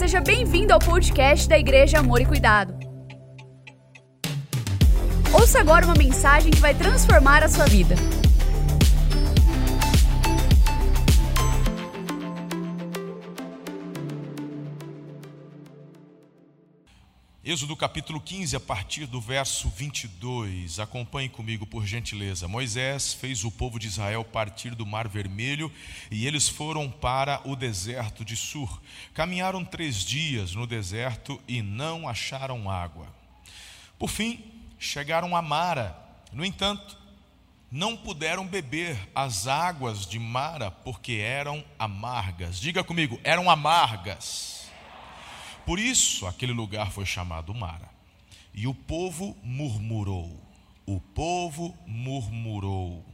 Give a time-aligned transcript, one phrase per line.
[0.00, 2.72] seja bem-vindo ao podcast da Igreja Amor e Cuidado.
[5.30, 7.94] Ouça agora uma mensagem que vai transformar a sua vida.
[17.50, 20.78] Êxodo capítulo 15, a partir do verso 22.
[20.78, 22.46] Acompanhe comigo, por gentileza.
[22.46, 25.68] Moisés fez o povo de Israel partir do Mar Vermelho
[26.12, 28.80] e eles foram para o deserto de Sur.
[29.12, 33.08] Caminharam três dias no deserto e não acharam água.
[33.98, 34.44] Por fim,
[34.78, 35.98] chegaram a Mara.
[36.32, 36.96] No entanto,
[37.68, 42.60] não puderam beber as águas de Mara porque eram amargas.
[42.60, 44.59] Diga comigo, eram amargas.
[45.66, 47.88] Por isso aquele lugar foi chamado Mara.
[48.52, 50.40] E o povo murmurou.
[50.86, 53.04] O povo murmurou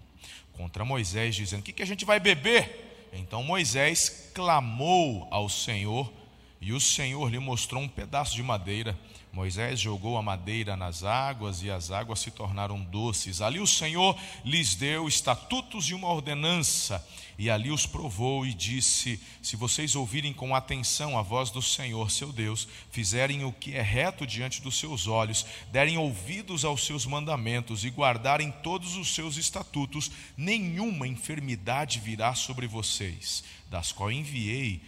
[0.55, 3.09] contra Moisés, dizendo: O que, que a gente vai beber?
[3.13, 6.13] Então Moisés clamou ao Senhor,
[6.61, 8.99] e o Senhor lhe mostrou um pedaço de madeira.
[9.37, 13.43] Moisés jogou a madeira nas águas e as águas se tornaram doces.
[13.43, 17.07] Ali o Senhor lhes deu estatutos e uma ordenança
[17.39, 22.11] e ali os provou e disse: Se vocês ouvirem com atenção a voz do Senhor,
[22.11, 27.05] seu Deus, fizerem o que é reto diante dos seus olhos, derem ouvidos aos seus
[27.05, 34.81] mandamentos e guardarem todos os seus estatutos, nenhuma enfermidade virá sobre vocês, das quais enviei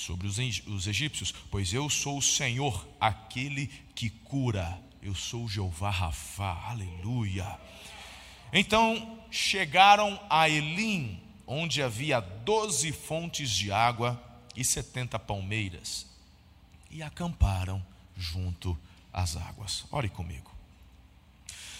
[0.00, 4.80] sobre os egípcios, pois eu sou o Senhor, aquele que cura.
[5.02, 6.68] Eu sou Jeová Rafá.
[6.68, 7.58] Aleluia.
[8.52, 14.22] Então chegaram a Elim, onde havia doze fontes de água
[14.56, 16.06] e setenta palmeiras,
[16.90, 17.84] e acamparam
[18.16, 18.76] junto
[19.12, 19.84] às águas.
[19.90, 20.50] Ore comigo.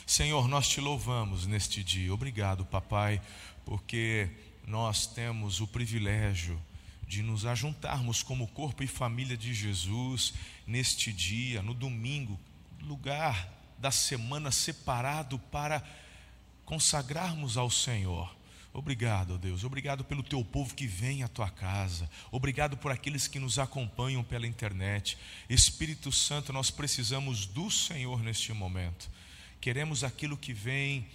[0.07, 2.13] Senhor, nós te louvamos neste dia.
[2.13, 3.21] Obrigado, papai,
[3.65, 4.31] porque
[4.67, 6.61] nós temos o privilégio
[7.11, 10.33] de nos ajuntarmos como corpo e família de Jesus
[10.65, 12.39] neste dia, no domingo,
[12.81, 15.83] lugar da semana separado para
[16.65, 18.33] consagrarmos ao Senhor.
[18.73, 19.65] Obrigado, Deus.
[19.65, 22.09] Obrigado pelo teu povo que vem à tua casa.
[22.31, 25.19] Obrigado por aqueles que nos acompanham pela internet.
[25.49, 29.11] Espírito Santo, nós precisamos do Senhor neste momento.
[29.61, 31.09] Queremos aquilo que vem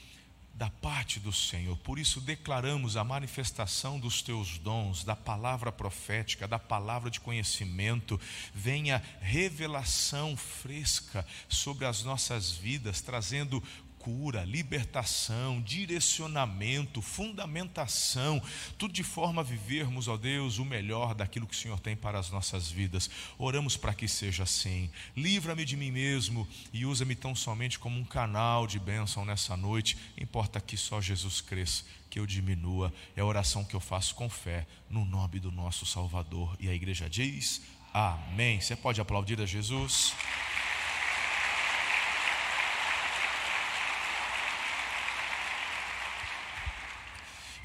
[0.56, 1.76] da parte do Senhor.
[1.78, 8.20] Por isso declaramos a manifestação dos teus dons, da palavra profética, da palavra de conhecimento.
[8.54, 13.62] Venha revelação fresca sobre as nossas vidas, trazendo
[14.06, 18.40] cura, libertação, direcionamento, fundamentação,
[18.78, 22.20] tudo de forma a vivermos, ó Deus, o melhor daquilo que o Senhor tem para
[22.20, 23.10] as nossas vidas.
[23.36, 24.92] Oramos para que seja assim.
[25.18, 29.98] Livra-me de mim mesmo e usa-me tão somente como um canal de bênção nessa noite.
[30.16, 32.94] Importa que só Jesus cresça, que eu diminua.
[33.16, 36.56] É a oração que eu faço com fé, no nome do nosso Salvador.
[36.60, 37.60] E a igreja diz:
[37.92, 38.62] Amém.
[38.62, 40.14] Você pode aplaudir a Jesus?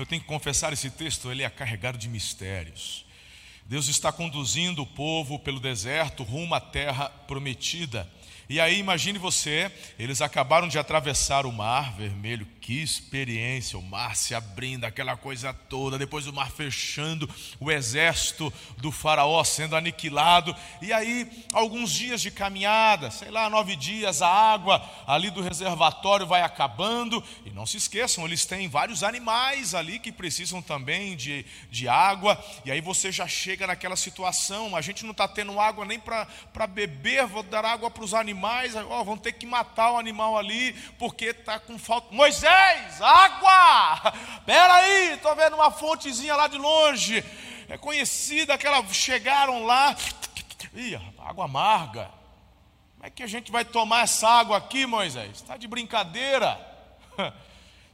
[0.00, 3.04] Eu tenho que confessar esse texto, ele é carregado de mistérios.
[3.66, 8.10] Deus está conduzindo o povo pelo deserto rumo à terra prometida.
[8.50, 14.16] E aí, imagine você, eles acabaram de atravessar o mar vermelho, que experiência, o mar
[14.16, 17.30] se abrindo, aquela coisa toda, depois o mar fechando,
[17.60, 20.52] o exército do Faraó sendo aniquilado,
[20.82, 26.26] e aí, alguns dias de caminhada, sei lá, nove dias, a água ali do reservatório
[26.26, 31.46] vai acabando, e não se esqueçam, eles têm vários animais ali que precisam também de,
[31.70, 35.84] de água, e aí você já chega naquela situação, a gente não está tendo água
[35.84, 38.39] nem para beber, vou dar água para os animais,
[38.88, 42.14] ó, vão ter que matar o animal ali, porque está com falta.
[42.14, 43.00] Moisés!
[43.00, 44.12] água!
[44.46, 47.24] Pera aí, estou vendo uma fontezinha lá de longe.
[47.68, 48.84] É conhecida aquela.
[48.88, 49.96] Chegaram lá.
[50.74, 52.10] Ih, água amarga.
[52.94, 55.36] Como é que a gente vai tomar essa água aqui, Moisés?
[55.36, 56.60] Está de brincadeira.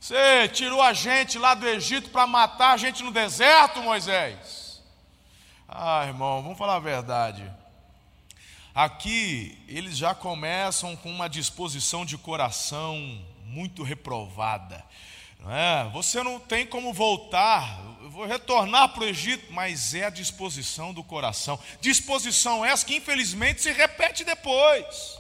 [0.01, 4.83] Você tirou a gente lá do Egito para matar a gente no deserto, Moisés?
[5.69, 7.51] Ah, irmão, vamos falar a verdade.
[8.77, 14.85] Aqui eles já começam com uma disposição de coração muito reprovada.
[15.49, 15.89] É?
[15.95, 20.93] Você não tem como voltar, eu vou retornar para o Egito, mas é a disposição
[20.93, 21.59] do coração.
[21.81, 25.19] Disposição essa que infelizmente se repete depois.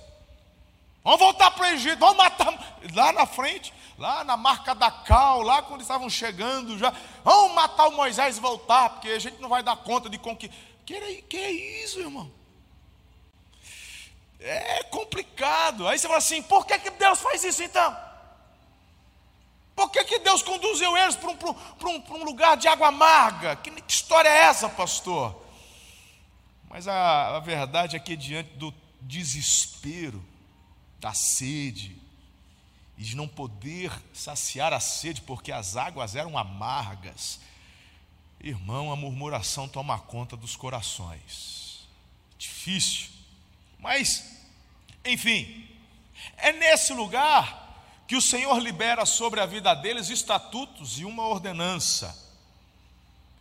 [1.02, 5.40] Vamos voltar para o Egito, vamos matar lá na frente, lá na marca da Cal,
[5.40, 6.92] lá quando estavam chegando já.
[7.24, 10.54] Vamos matar o Moisés e voltar, porque a gente não vai dar conta de conquistar.
[10.84, 11.50] Que, que é
[11.82, 12.35] isso, irmão?
[14.38, 15.86] É complicado.
[15.88, 17.96] Aí você fala assim: por que, que Deus faz isso então?
[19.74, 22.88] Por que, que Deus conduziu eles para um, para, um, para um lugar de água
[22.88, 23.56] amarga?
[23.56, 25.44] Que história é essa, pastor?
[26.70, 28.72] Mas a, a verdade é que, diante do
[29.02, 30.24] desespero,
[30.98, 31.96] da sede,
[32.96, 37.38] e de não poder saciar a sede, porque as águas eram amargas,
[38.40, 41.86] irmão, a murmuração toma conta dos corações.
[42.38, 43.10] Difícil,
[43.78, 44.24] mas,
[45.04, 45.68] enfim,
[46.36, 47.66] é nesse lugar
[48.06, 52.26] que o Senhor libera sobre a vida deles estatutos e uma ordenança.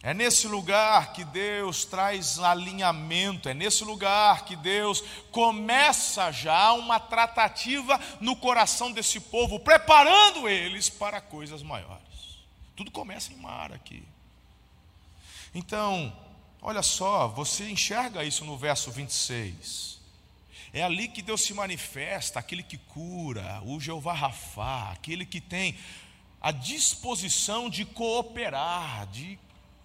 [0.02, 7.00] É nesse lugar que Deus traz alinhamento, é nesse lugar que Deus começa já uma
[7.00, 12.04] tratativa no coração desse povo, preparando eles para coisas maiores.
[12.76, 14.04] Tudo começa em mar aqui.
[15.56, 16.16] Então,
[16.62, 20.00] olha só, você enxerga isso no verso 26.
[20.76, 25.78] É ali que Deus se manifesta, aquele que cura, o Jeová Rafá, aquele que tem
[26.42, 29.40] a disposição de cooperar, de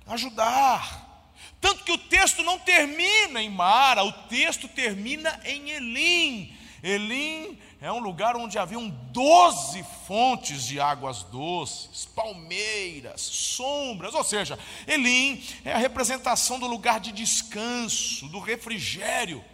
[0.04, 1.30] ajudar.
[1.60, 6.52] Tanto que o texto não termina em Mara, o texto termina em Elim.
[6.82, 14.58] Elim é um lugar onde haviam doze fontes de águas doces, palmeiras, sombras, ou seja,
[14.88, 19.44] Elim é a representação do lugar de descanso, do refrigério.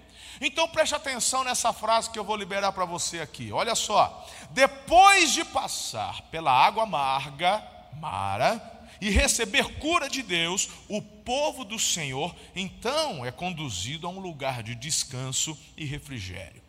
[0.41, 3.53] Então preste atenção nessa frase que eu vou liberar para você aqui.
[3.53, 4.27] Olha só.
[4.51, 7.63] Depois de passar pela água amarga,
[7.95, 8.61] Mara,
[9.01, 14.63] e receber cura de Deus, o povo do Senhor então é conduzido a um lugar
[14.63, 16.63] de descanso e refrigério.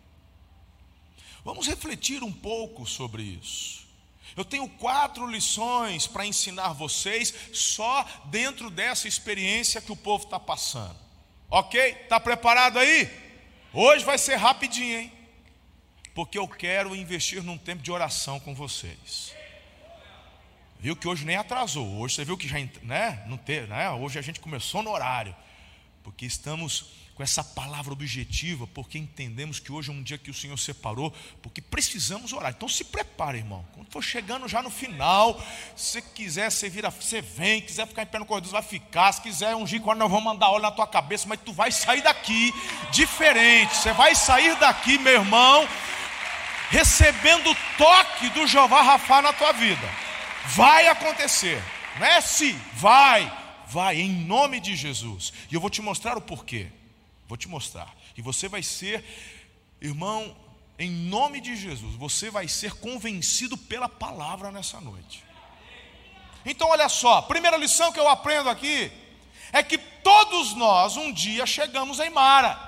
[1.43, 3.87] Vamos refletir um pouco sobre isso.
[4.35, 10.39] Eu tenho quatro lições para ensinar vocês só dentro dessa experiência que o povo está
[10.39, 10.95] passando.
[11.49, 11.79] Ok?
[11.79, 13.26] Está preparado aí?
[13.73, 15.11] Hoje vai ser rapidinho, hein?
[16.15, 19.33] Porque eu quero investir num tempo de oração com vocês.
[20.79, 21.99] Viu que hoje nem atrasou.
[21.99, 23.23] Hoje você viu que já, né?
[23.27, 23.89] Não ter, né?
[23.91, 25.35] Hoje a gente começou no horário.
[26.07, 30.33] Porque estamos com essa palavra objetiva, porque entendemos que hoje é um dia que o
[30.33, 32.53] Senhor separou, porque precisamos orar.
[32.55, 33.67] Então se prepare, irmão.
[33.73, 35.37] Quando for chegando já no final,
[35.75, 39.11] se quiser, você vira, você vem, quiser ficar em pé no corredor, vai ficar.
[39.11, 42.01] Se quiser ungir, quando nós vamos mandar óleo na tua cabeça, mas tu vai sair
[42.01, 42.53] daqui
[42.89, 43.75] diferente.
[43.75, 45.67] Você vai sair daqui, meu irmão,
[46.69, 49.89] recebendo o toque do Jeová Rafa na tua vida.
[50.55, 51.61] Vai acontecer.
[51.99, 53.29] Não é se, vai,
[53.67, 55.33] vai, em nome de Jesus.
[55.51, 56.67] E eu vou te mostrar o porquê.
[57.27, 57.93] Vou te mostrar.
[58.15, 59.03] E você vai ser,
[59.81, 60.35] irmão,
[60.79, 65.23] em nome de Jesus, você vai ser convencido pela palavra nessa noite.
[66.45, 68.91] Então, olha só, primeira lição que eu aprendo aqui
[69.51, 72.67] é que todos nós um dia chegamos em Mara.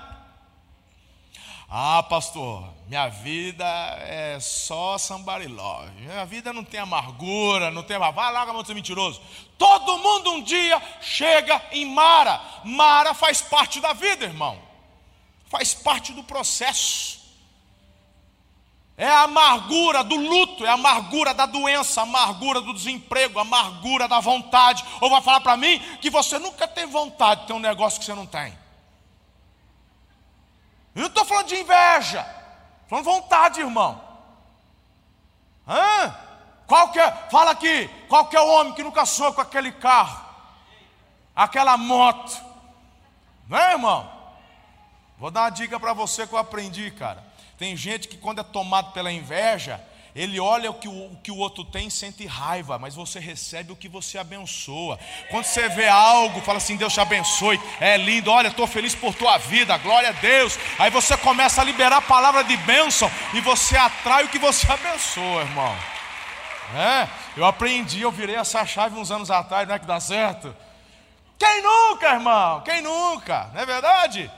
[1.68, 3.64] Ah, pastor, minha vida
[4.00, 5.88] é só somebody love.
[5.92, 7.96] Minha vida não tem amargura, não tem.
[7.96, 9.22] Vai lá, você mentiroso.
[9.56, 12.40] Todo mundo um dia chega em Mara.
[12.64, 14.60] Mara faz parte da vida, irmão.
[15.46, 17.20] Faz parte do processo.
[18.96, 23.42] É a amargura do luto, é a amargura da doença, a amargura do desemprego, a
[23.42, 24.84] amargura da vontade.
[25.00, 28.04] Ou vai falar para mim que você nunca tem vontade de ter um negócio que
[28.04, 28.52] você não tem.
[30.92, 32.39] Eu não estou falando de inveja,
[32.90, 34.02] falando vontade, irmão.
[35.66, 36.08] Hã?
[36.96, 40.24] É, fala aqui, qual que é homem que nunca sonhou com aquele carro,
[41.34, 42.36] aquela moto?
[43.48, 44.10] Não é, irmão?
[45.18, 47.24] Vou dar uma dica para você que eu aprendi, cara.
[47.56, 51.30] Tem gente que quando é tomado pela inveja, ele olha o que o, o que
[51.30, 54.98] o outro tem e sente raiva, mas você recebe o que você abençoa.
[55.30, 59.14] Quando você vê algo, fala assim: Deus te abençoe, é lindo, olha, estou feliz por
[59.14, 60.58] tua vida, glória a Deus.
[60.78, 64.66] Aí você começa a liberar a palavra de bênção e você atrai o que você
[64.70, 65.76] abençoa, irmão.
[66.74, 70.54] É, eu aprendi, eu virei essa chave uns anos atrás, não é que dá certo?
[71.38, 72.60] Quem nunca, irmão?
[72.60, 73.50] Quem nunca?
[73.54, 74.30] Não é verdade?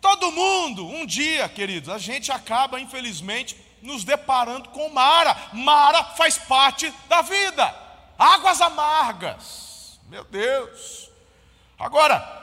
[0.00, 5.36] Todo mundo, um dia, queridos, a gente acaba, infelizmente, nos deparando com Mara.
[5.52, 7.74] Mara faz parte da vida.
[8.18, 10.00] Águas amargas.
[10.08, 11.10] Meu Deus.
[11.78, 12.42] Agora,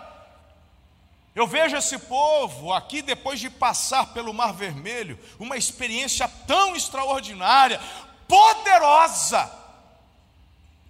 [1.34, 7.82] eu vejo esse povo aqui, depois de passar pelo Mar Vermelho, uma experiência tão extraordinária,
[8.28, 9.60] poderosa.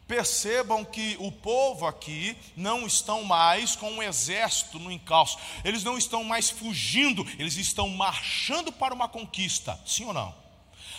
[0.07, 5.97] Percebam que o povo aqui não estão mais com um exército no encalço, eles não
[5.97, 10.40] estão mais fugindo, eles estão marchando para uma conquista, sim ou não?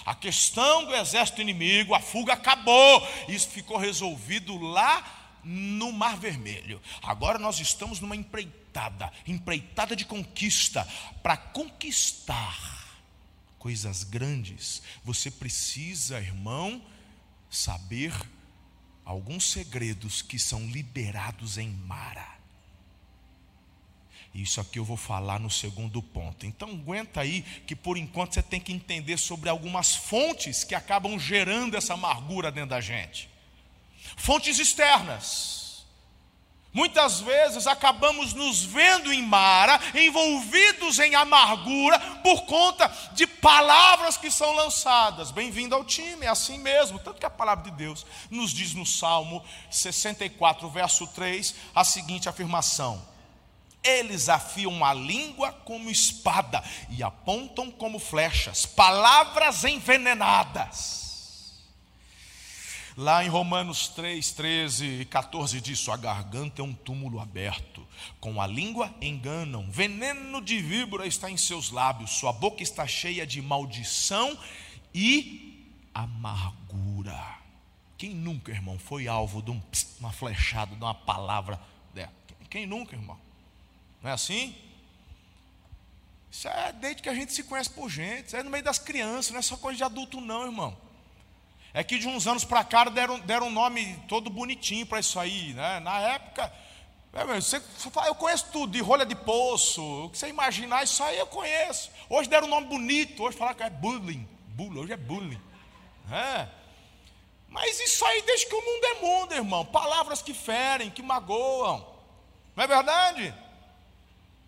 [0.05, 3.07] A questão do exército inimigo, a fuga acabou.
[3.29, 6.81] Isso ficou resolvido lá no Mar Vermelho.
[7.03, 10.87] Agora nós estamos numa empreitada, empreitada de conquista.
[11.23, 12.83] Para conquistar
[13.59, 16.83] coisas grandes, você precisa, irmão,
[17.51, 18.13] saber
[19.05, 22.42] alguns segredos que são liberados em Mara.
[24.35, 26.47] Isso aqui eu vou falar no segundo ponto.
[26.47, 31.19] Então aguenta aí que por enquanto você tem que entender sobre algumas fontes que acabam
[31.19, 33.29] gerando essa amargura dentro da gente.
[34.17, 35.63] Fontes externas.
[36.73, 44.31] Muitas vezes acabamos nos vendo em mara, envolvidos em amargura, por conta de palavras que
[44.31, 45.31] são lançadas.
[45.31, 46.99] Bem-vindo ao time, é assim mesmo.
[46.99, 52.27] Tanto que a palavra de Deus nos diz no Salmo 64, verso 3, a seguinte
[52.27, 53.07] afirmação:
[53.83, 61.03] eles afiam a língua como espada e apontam como flechas, palavras envenenadas.
[62.97, 67.87] Lá em Romanos 3, 13 e 14 diz: Sua garganta é um túmulo aberto,
[68.21, 73.27] com a língua enganam, veneno de víbora está em seus lábios, sua boca está cheia
[73.27, 74.39] de maldição
[74.95, 77.39] e amargura.
[77.97, 79.59] Quem nunca, irmão, foi alvo de
[79.99, 81.59] uma flechada, de uma palavra
[81.95, 82.13] dela?
[82.51, 83.19] Quem nunca, irmão?
[84.03, 84.55] Não é assim?
[86.31, 88.79] Isso é desde que a gente se conhece por gente, isso é no meio das
[88.79, 90.77] crianças, não é só coisa de adulto, não, irmão.
[91.75, 95.19] É que de uns anos para cá deram, deram um nome todo bonitinho para isso
[95.19, 95.81] aí, né?
[95.81, 96.53] Na época,
[97.13, 97.63] é, você,
[98.07, 101.91] eu conheço tudo, de rolha de poço, o que você imaginar, isso aí eu conheço.
[102.09, 105.41] Hoje deram um nome bonito, hoje falaram que é bullying, bullying hoje é bullying.
[106.11, 106.49] É.
[107.49, 109.65] Mas isso aí desde que o mundo é mundo, irmão.
[109.67, 111.87] Palavras que ferem, que magoam.
[112.57, 113.35] Não é verdade?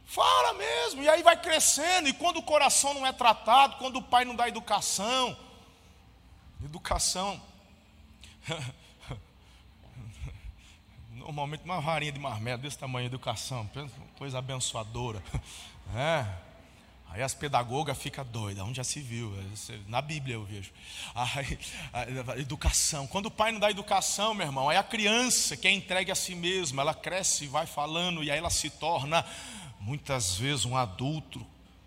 [0.06, 4.02] Fala mesmo, e aí vai crescendo, e quando o coração não é tratado, quando o
[4.02, 5.36] pai não dá educação,
[6.62, 7.40] educação,
[11.10, 13.68] normalmente uma varinha de marmelo desse tamanho, educação,
[14.18, 15.22] coisa abençoadora,
[15.96, 16.44] é.
[17.14, 19.32] Aí as pedagogas ficam doidas, onde já se viu?
[19.86, 20.72] Na Bíblia eu vejo.
[21.14, 21.56] Aí,
[21.92, 23.06] a educação.
[23.06, 26.16] Quando o pai não dá educação, meu irmão, aí a criança que é entregue a
[26.16, 29.24] si mesma, ela cresce e vai falando, e aí ela se torna
[29.84, 31.46] muitas vezes um adulto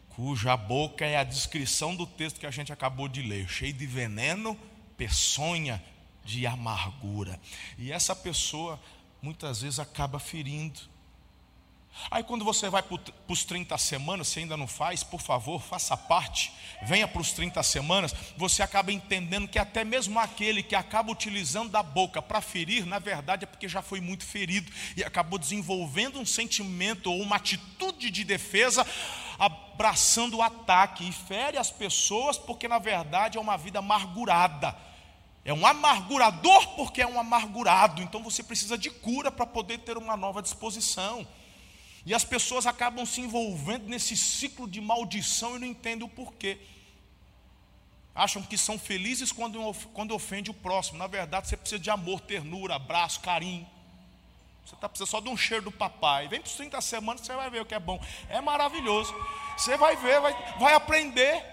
[0.09, 3.85] cuja boca é a descrição do texto que a gente acabou de ler, cheio de
[3.85, 4.57] veneno,
[4.95, 5.83] peçonha,
[6.23, 7.39] de amargura.
[7.77, 8.79] E essa pessoa
[9.21, 10.79] muitas vezes acaba ferindo
[12.09, 15.97] Aí quando você vai para os 30 semanas, se ainda não faz, por favor, faça
[15.97, 16.51] parte,
[16.83, 21.69] venha para os 30 semanas, você acaba entendendo que até mesmo aquele que acaba utilizando
[21.69, 26.19] da boca para ferir, na verdade é porque já foi muito ferido e acabou desenvolvendo
[26.19, 28.85] um sentimento ou uma atitude de defesa,
[29.37, 34.75] abraçando o ataque e fere as pessoas porque na verdade é uma vida amargurada.
[35.43, 39.97] É um amargurador porque é um amargurado, então você precisa de cura para poder ter
[39.97, 41.25] uma nova disposição.
[42.07, 46.57] E as pessoas acabam se envolvendo nesse ciclo de maldição e não entendem o porquê.
[48.15, 49.59] Acham que são felizes quando,
[49.93, 50.97] quando ofende o próximo.
[50.97, 53.67] Na verdade, você precisa de amor, ternura, abraço, carinho.
[54.65, 56.29] Você está precisando só de um cheiro do papai.
[56.29, 58.01] Vem para os 30 semanas, você vai ver o que é bom.
[58.29, 59.13] É maravilhoso.
[59.57, 61.43] Você vai ver, vai, vai aprender.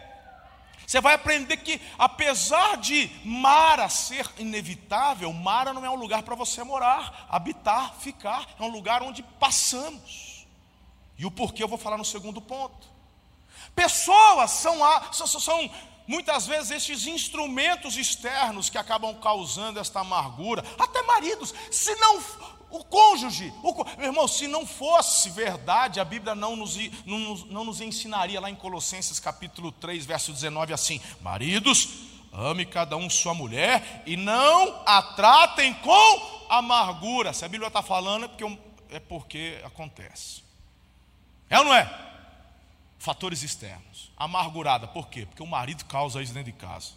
[0.87, 6.37] Você vai aprender que, apesar de Mara ser inevitável, Mara não é um lugar para
[6.37, 8.47] você morar, habitar, ficar.
[8.57, 10.34] É um lugar onde passamos.
[11.19, 12.87] E o porquê eu vou falar no segundo ponto.
[13.75, 14.77] Pessoas são,
[15.13, 15.71] são, são
[16.07, 20.65] muitas vezes estes instrumentos externos que acabam causando esta amargura.
[20.79, 22.23] Até maridos, se não
[22.71, 27.65] o cônjuge, o, meu irmão, se não fosse verdade, a Bíblia não nos, não, não
[27.65, 31.89] nos ensinaria lá em Colossenses capítulo 3, verso 19, assim: Maridos,
[32.33, 37.33] ame cada um sua mulher e não a tratem com amargura.
[37.33, 38.59] Se a Bíblia está falando, é porque,
[38.91, 40.44] é porque acontece.
[41.49, 41.91] É ou não é?
[42.99, 44.13] Fatores externos.
[44.17, 45.27] Amargurada, por quê?
[45.27, 46.93] Porque o marido causa isso dentro de casa.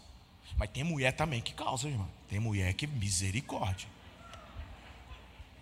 [0.56, 2.10] Mas tem mulher também que causa, irmão.
[2.30, 3.88] Tem mulher que misericórdia.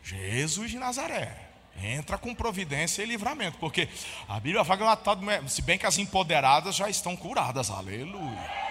[0.04, 1.36] Jesus de Nazaré.
[1.82, 3.58] Entra com providência e livramento.
[3.58, 3.90] Porque
[4.30, 7.70] a Bíblia fala que tal de, se bem que as empoderadas já estão curadas.
[7.70, 8.66] Aleluia.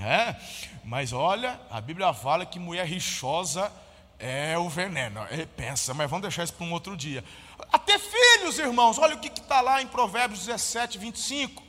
[0.00, 0.36] É,
[0.84, 3.72] mas olha, a Bíblia fala que mulher rixosa
[4.18, 5.20] é o veneno.
[5.30, 7.24] É, pensa, mas vamos deixar isso para um outro dia.
[7.72, 11.62] Até filhos, irmãos, olha o que está lá em Provérbios 17, 25.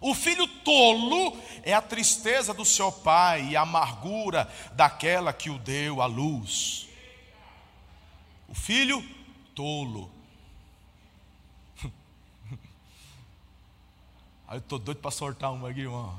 [0.00, 5.58] O filho tolo é a tristeza do seu pai e a amargura daquela que o
[5.58, 6.88] deu à luz.
[8.48, 9.00] O filho
[9.54, 10.10] tolo.
[14.48, 16.18] Aí eu estou doido para soltar uma aqui, irmão.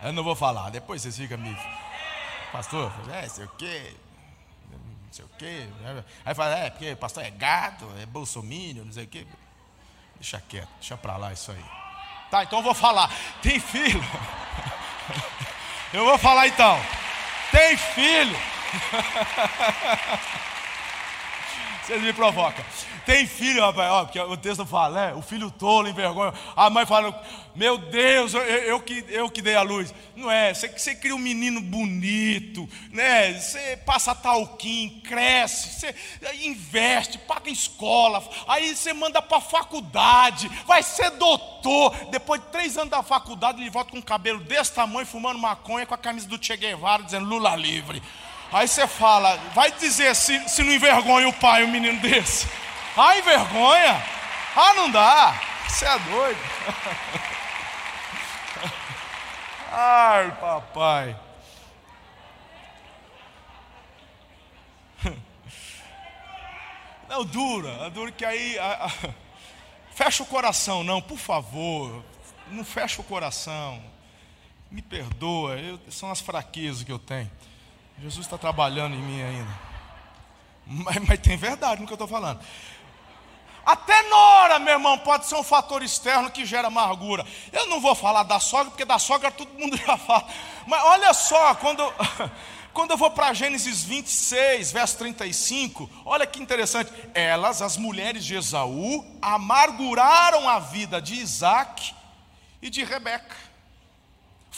[0.00, 1.56] Eu não vou falar, depois vocês ficam me.
[2.52, 3.96] Pastor, é, sei o quê
[5.08, 5.66] não sei o quê.
[6.24, 9.26] Aí fala, é, porque pastor é gado, é bolsomínio, não sei o quê.
[10.16, 11.64] Deixa quieto, deixa pra lá isso aí.
[12.30, 13.10] Tá, então eu vou falar.
[13.42, 14.00] Tem filho?
[15.90, 16.78] Eu vou falar então.
[17.50, 18.36] Tem filho?
[21.82, 22.62] Vocês me provocam.
[23.08, 25.14] Tem filho, rapaz, ó, porque o texto fala, né?
[25.14, 26.34] O filho tolo, envergonha.
[26.54, 27.18] A mãe fala,
[27.54, 29.94] meu Deus, eu, eu, que, eu que dei a luz.
[30.14, 33.32] Não é, você, você cria um menino bonito, né?
[33.32, 35.94] Você passa talquim, cresce, você
[36.42, 41.96] investe, paga escola, aí você manda para faculdade, vai ser doutor.
[42.10, 45.86] Depois de três anos da faculdade, ele volta com um cabelo desse tamanho, fumando maconha,
[45.86, 48.02] com a camisa do Che Guevara, dizendo Lula livre.
[48.52, 52.46] Aí você fala, vai dizer se, se não envergonha o pai um menino desse.
[53.00, 54.04] Ah, envergonha?
[54.56, 55.40] Ah, não dá.
[55.68, 56.40] Você é doido.
[59.70, 61.16] Ai, papai.
[67.08, 68.58] Não, dura, dura que aí.
[68.58, 68.90] A, a,
[69.94, 72.04] fecha o coração, não, por favor.
[72.48, 73.80] Não fecha o coração.
[74.70, 77.30] Me perdoa, eu, são as fraquezas que eu tenho.
[78.00, 79.68] Jesus está trabalhando em mim ainda.
[80.66, 82.40] Mas, mas tem verdade no que eu estou falando.
[83.68, 87.26] Até nora, meu irmão, pode ser um fator externo que gera amargura.
[87.52, 90.26] Eu não vou falar da sogra, porque da sogra todo mundo já fala.
[90.66, 91.82] Mas olha só, quando,
[92.72, 96.90] quando eu vou para Gênesis 26, verso 35, olha que interessante.
[97.12, 101.94] Elas, as mulheres de Esaú, amarguraram a vida de Isaac
[102.62, 103.48] e de Rebeca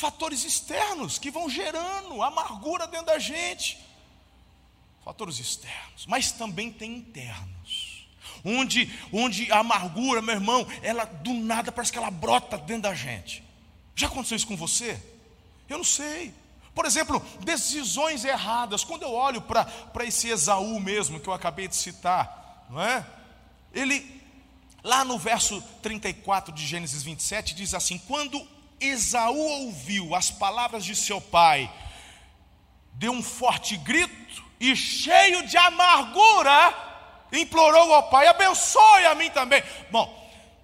[0.00, 3.78] fatores externos que vão gerando amargura dentro da gente.
[5.04, 7.59] Fatores externos, mas também tem internos.
[8.44, 12.94] Onde, onde a amargura, meu irmão, ela do nada parece que ela brota dentro da
[12.94, 13.44] gente.
[13.94, 15.00] Já aconteceu isso com você?
[15.68, 16.32] Eu não sei.
[16.74, 18.84] Por exemplo, decisões erradas.
[18.84, 19.66] Quando eu olho para
[20.04, 23.04] esse Esaú mesmo que eu acabei de citar, não é?
[23.72, 24.22] Ele,
[24.82, 28.46] lá no verso 34 de Gênesis 27, diz assim: Quando
[28.80, 31.70] Esaú ouviu as palavras de seu pai,
[32.94, 36.89] deu um forte grito e, cheio de amargura,
[37.32, 39.62] implorou ao pai: abençoe a mim também.
[39.90, 40.08] Bom,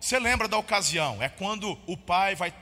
[0.01, 1.23] você lembra da ocasião?
[1.23, 2.53] É quando o pai vai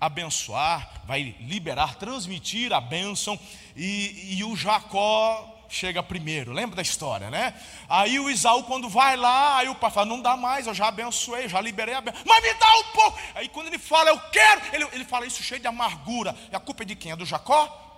[0.00, 3.38] abençoar, vai liberar, transmitir a bênção,
[3.76, 6.52] e, e o Jacó chega primeiro.
[6.52, 7.54] Lembra da história, né?
[7.88, 10.88] Aí o Isaú, quando vai lá, aí o pai fala: Não dá mais, eu já
[10.88, 12.22] abençoei, já liberei a bênção.
[12.26, 13.18] Mas me dá um pouco.
[13.34, 16.34] Aí quando ele fala, Eu quero, ele, ele fala isso cheio de amargura.
[16.50, 17.12] E a culpa é de quem?
[17.12, 17.88] É do Jacó?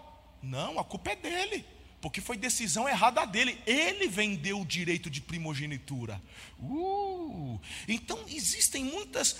[0.42, 1.64] Não, a culpa é dele.
[2.02, 3.62] Porque foi decisão errada dele.
[3.64, 6.20] Ele vendeu o direito de primogenitura.
[6.60, 9.36] Uh, então existem muitas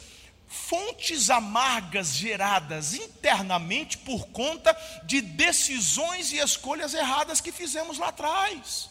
[0.47, 4.73] fontes amargas geradas internamente por conta
[5.05, 8.89] de decisões e escolhas erradas que fizemos lá atrás.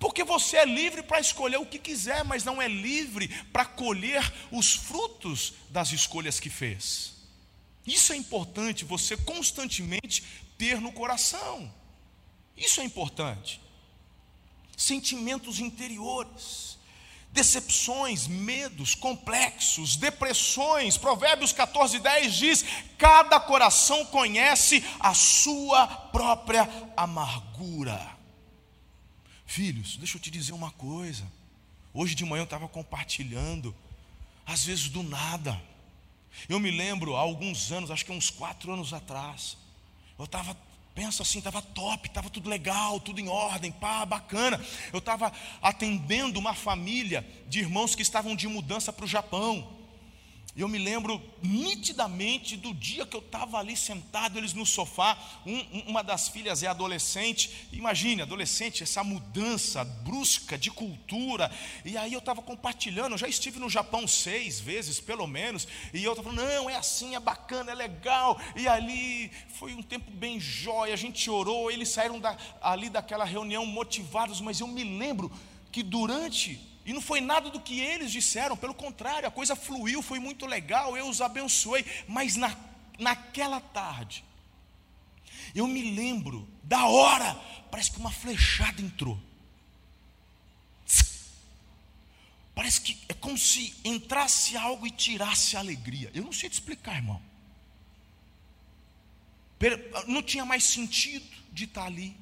[0.00, 4.32] Porque você é livre para escolher o que quiser, mas não é livre para colher
[4.50, 7.14] os frutos das escolhas que fez.
[7.86, 10.24] Isso é importante você constantemente
[10.58, 11.72] ter no coração.
[12.56, 13.60] Isso é importante.
[14.76, 16.74] Sentimentos interiores
[17.34, 20.96] decepções, medos complexos, depressões.
[20.96, 22.64] Provérbios 14, 10 diz:
[22.96, 28.16] Cada coração conhece a sua própria amargura.
[29.44, 31.30] Filhos, deixa eu te dizer uma coisa.
[31.92, 33.74] Hoje de manhã eu estava compartilhando,
[34.46, 35.60] às vezes do nada.
[36.48, 39.56] Eu me lembro, há alguns anos, acho que uns quatro anos atrás,
[40.18, 40.56] eu estava
[40.94, 44.64] Pensa assim, estava top, estava tudo legal, tudo em ordem, pá, bacana.
[44.92, 49.73] Eu estava atendendo uma família de irmãos que estavam de mudança para o Japão.
[50.56, 55.18] Eu me lembro nitidamente do dia que eu estava ali sentado, eles no sofá.
[55.44, 57.66] Um, uma das filhas é adolescente.
[57.72, 61.50] Imagine, adolescente, essa mudança brusca de cultura.
[61.84, 63.14] E aí eu estava compartilhando.
[63.14, 65.66] Eu já estive no Japão seis vezes, pelo menos.
[65.92, 68.40] E eu estava falando: não, é assim, é bacana, é legal.
[68.54, 70.94] E ali foi um tempo bem jóia.
[70.94, 71.68] A gente orou.
[71.68, 74.40] Eles saíram da, ali daquela reunião motivados.
[74.40, 75.32] Mas eu me lembro
[75.72, 80.02] que durante e não foi nada do que eles disseram, pelo contrário, a coisa fluiu,
[80.02, 81.84] foi muito legal, eu os abençoei.
[82.06, 82.54] Mas na,
[82.98, 84.22] naquela tarde,
[85.54, 87.34] eu me lembro da hora,
[87.70, 89.18] parece que uma flechada entrou.
[92.54, 96.10] Parece que é como se entrasse algo e tirasse a alegria.
[96.14, 97.20] Eu não sei te explicar, irmão.
[100.06, 102.14] Não tinha mais sentido de estar ali.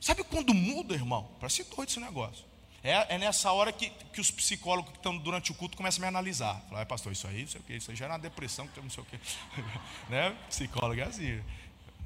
[0.00, 1.30] Sabe quando muda, irmão?
[1.38, 2.49] Parece doido esse negócio.
[2.82, 6.02] É, é, nessa hora que, que os psicólogos que estão durante o culto começam a
[6.02, 6.60] me analisar.
[6.68, 8.88] Falar, pastor, isso aí, não sei o que, isso aí gera uma depressão, que não
[8.88, 9.20] sei o que.
[10.08, 10.34] né?
[10.48, 11.42] Psicólogo é assim.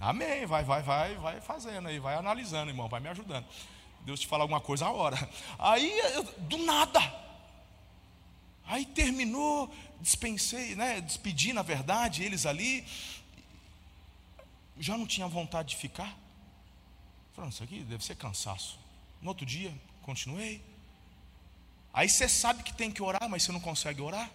[0.00, 3.46] Amém, vai, vai, vai, vai fazendo aí, vai analisando, irmão, vai me ajudando.
[4.04, 5.16] Deus te fala alguma coisa a hora.
[5.58, 7.00] Aí, eu, do nada.
[8.66, 11.00] Aí terminou, dispensei, né?
[11.00, 12.84] Despedi, na verdade, eles ali.
[14.76, 16.16] Já não tinha vontade de ficar.
[17.32, 18.78] Falando, isso aqui deve ser cansaço.
[19.22, 19.72] No outro dia,
[20.04, 20.62] continuei.
[21.92, 24.30] Aí você sabe que tem que orar, mas você não consegue orar.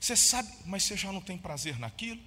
[0.00, 2.20] Você sabe, mas você já não tem prazer naquilo.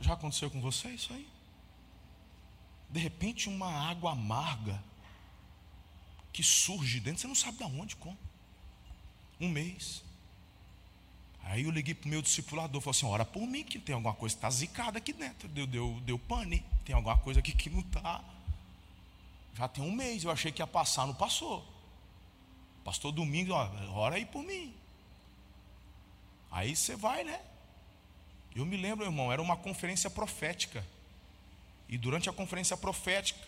[0.00, 1.28] Já aconteceu com você isso aí?
[2.88, 4.82] De repente, uma água amarga
[6.32, 8.18] que surge dentro, você não sabe de onde, como.
[9.40, 10.02] Um mês.
[11.42, 14.14] Aí eu liguei para o meu discipulador, falei assim, ora por mim que tem alguma
[14.14, 15.48] coisa que está zicada aqui dentro.
[15.48, 18.22] Deu, deu, deu pane, tem alguma coisa aqui que não está.
[19.54, 21.66] Já tem um mês, eu achei que ia passar, não passou.
[22.84, 24.74] Pastor Domingo, ó, ora aí por mim.
[26.50, 27.40] Aí você vai, né?
[28.54, 30.84] Eu me lembro, irmão, era uma conferência profética.
[31.88, 33.40] E durante a conferência profética,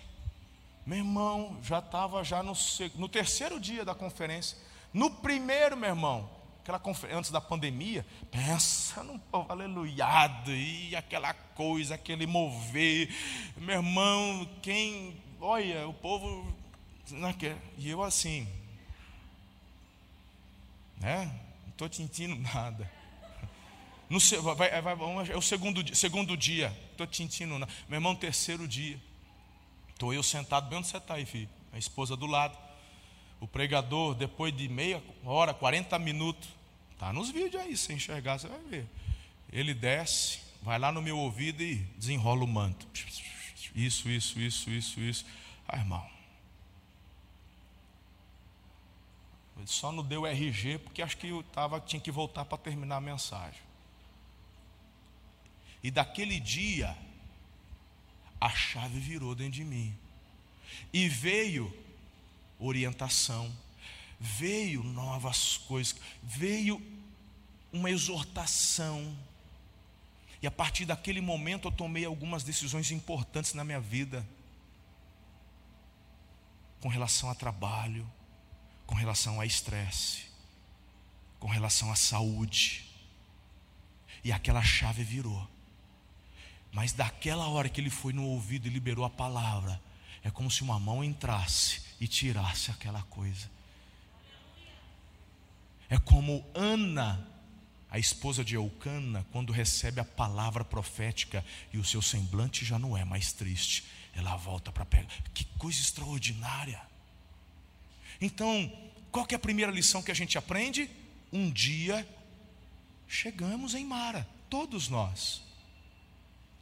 [0.84, 2.52] meu irmão, já estava já no,
[2.96, 4.56] no terceiro dia da conferência.
[4.92, 6.28] No primeiro, meu irmão,
[6.60, 6.80] aquela
[7.16, 13.08] antes da pandemia, pensa num povo aleluiado, e aquela coisa, aquele mover.
[13.56, 16.54] Meu irmão, quem, olha, o povo.
[17.76, 18.48] E eu assim,
[20.98, 21.26] né?
[21.62, 22.90] Não estou sentindo nada.
[24.08, 24.94] No, vai, vai,
[25.30, 27.72] é o segundo, segundo dia, estou sentindo nada.
[27.88, 28.98] Meu irmão, terceiro dia.
[29.90, 31.48] Estou eu sentado bem onde você está aí, filho.
[31.72, 32.56] A esposa do lado.
[33.40, 36.48] O pregador, depois de meia hora, 40 minutos,
[36.92, 38.86] está nos vídeos aí, se enxergar, você vai ver.
[39.52, 42.86] Ele desce, vai lá no meu ouvido e desenrola o manto.
[43.74, 45.26] Isso, isso, isso, isso, isso.
[45.66, 46.06] Ah, irmão.
[49.56, 52.96] Ele só não deu RG porque acho que eu tava, tinha que voltar para terminar
[52.96, 53.60] a mensagem.
[55.82, 56.96] E daquele dia,
[58.40, 59.96] a chave virou dentro de mim.
[60.92, 61.72] E veio
[62.58, 63.52] orientação,
[64.18, 66.80] veio novas coisas, veio
[67.72, 69.16] uma exortação.
[70.42, 74.26] E a partir daquele momento eu tomei algumas decisões importantes na minha vida,
[76.80, 78.10] com relação a trabalho,
[78.84, 80.24] com relação a estresse,
[81.38, 82.84] com relação à saúde.
[84.24, 85.48] E aquela chave virou.
[86.72, 89.80] Mas daquela hora que ele foi no ouvido e liberou a palavra,
[90.24, 93.48] é como se uma mão entrasse e tirasse aquela coisa.
[95.88, 97.31] É como Ana,
[97.92, 102.96] a esposa de Eucana, quando recebe a palavra profética e o seu semblante já não
[102.96, 105.06] é mais triste, ela volta para pegar.
[105.34, 106.80] Que coisa extraordinária!
[108.18, 108.72] Então,
[109.10, 110.90] qual é a primeira lição que a gente aprende?
[111.30, 112.08] Um dia
[113.06, 115.42] chegamos em Mara, todos nós.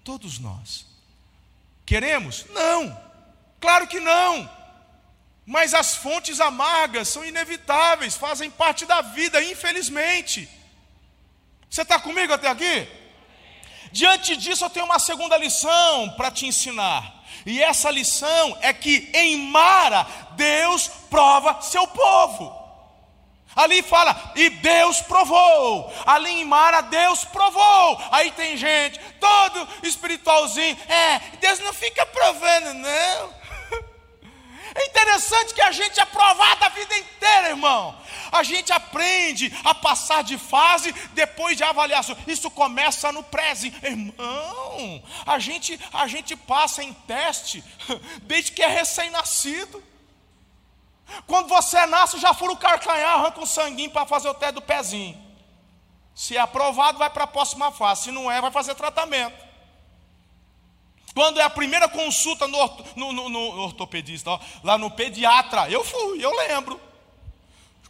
[0.02, 0.84] Todos nós.
[1.86, 2.44] Queremos?
[2.50, 3.00] Não,
[3.60, 4.50] claro que não.
[5.46, 10.48] Mas as fontes amargas são inevitáveis, fazem parte da vida, infelizmente.
[11.70, 12.88] Você está comigo até aqui?
[13.92, 17.22] Diante disso, eu tenho uma segunda lição para te ensinar.
[17.46, 22.58] E essa lição é que em Mara, Deus prova seu povo.
[23.54, 25.92] Ali fala, e Deus provou.
[26.04, 28.00] Ali em Mara, Deus provou.
[28.10, 30.76] Aí tem gente, todo espiritualzinho.
[30.88, 33.39] É, Deus não fica provando, não.
[34.74, 37.96] É interessante que a gente é provado a vida inteira, irmão.
[38.30, 42.16] A gente aprende a passar de fase depois de avaliação.
[42.26, 45.02] Isso começa no preze, irmão.
[45.26, 47.64] A gente, a gente passa em teste
[48.22, 49.82] desde que é recém-nascido.
[51.26, 54.62] Quando você nasce, já fura o carcanhar, arranca um sanguinho para fazer o teste do
[54.62, 55.30] pezinho.
[56.14, 58.04] Se é aprovado, vai para a próxima fase.
[58.04, 59.49] Se não é, vai fazer tratamento.
[61.14, 65.84] Quando é a primeira consulta no, no, no, no ortopedista, ó, lá no pediatra, eu
[65.84, 66.80] fui, eu lembro.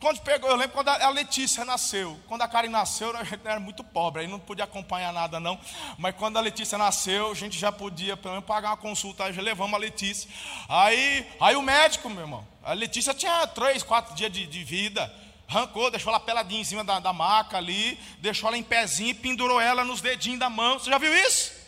[0.01, 2.19] Quando pegou, eu lembro quando a Letícia nasceu.
[2.27, 5.61] Quando a Karen nasceu, a gente era muito pobre, aí não podia acompanhar nada, não.
[5.99, 9.35] Mas quando a Letícia nasceu, a gente já podia, pelo menos, pagar uma consulta, aí
[9.35, 10.31] já levamos a Letícia.
[10.71, 15.15] Aí, aí o médico, meu irmão, a Letícia tinha três, quatro dias de, de vida.
[15.47, 19.15] Arrancou, deixou ela peladinha em cima da, da maca ali, deixou ela em pezinho e
[19.15, 20.79] pendurou ela nos dedinhos da mão.
[20.79, 21.60] Você já viu isso?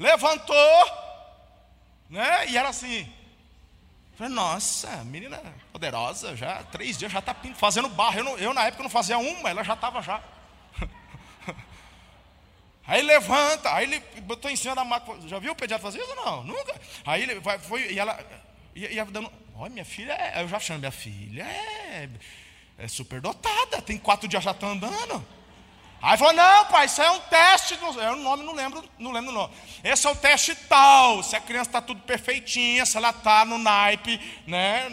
[0.00, 0.56] Levantou,
[2.08, 2.48] né?
[2.48, 3.06] E era assim.
[4.16, 5.38] Falei, nossa, menina
[5.70, 8.16] poderosa, já três dias já está fazendo barra.
[8.16, 10.22] Eu, não, eu, na época não fazia uma, ela já estava já.
[12.86, 15.16] Aí levanta, aí ele botou em cima da maca.
[15.28, 16.14] Já viu o pediatra fazer isso?
[16.16, 16.74] Não, nunca.
[17.06, 18.18] Aí ele vai, foi, e ela
[18.74, 19.30] ia, dando.
[19.54, 22.08] Olha, minha filha, é, eu já chamo minha filha, é,
[22.78, 25.24] é super dotada, tem quatro dias já está andando.
[26.02, 27.78] Aí falou: não, pai, isso é um teste.
[27.80, 29.52] Eu o nome não lembro, não lembro o nome.
[29.84, 31.22] Esse é o teste tal.
[31.22, 34.88] Se a criança está tudo perfeitinha, se ela está no naipe, né?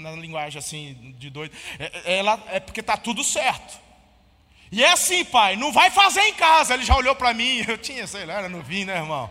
[0.00, 3.80] Na linguagem assim de doido, é, é, ela é porque está tudo certo.
[4.70, 6.72] E é assim, pai, não vai fazer em casa.
[6.72, 9.30] Ele já olhou para mim, eu tinha, sei lá, era novinho, né, irmão?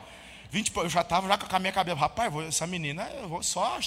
[0.51, 3.79] 20, eu já estava já com a minha cabeça, rapaz, essa menina, eu vou só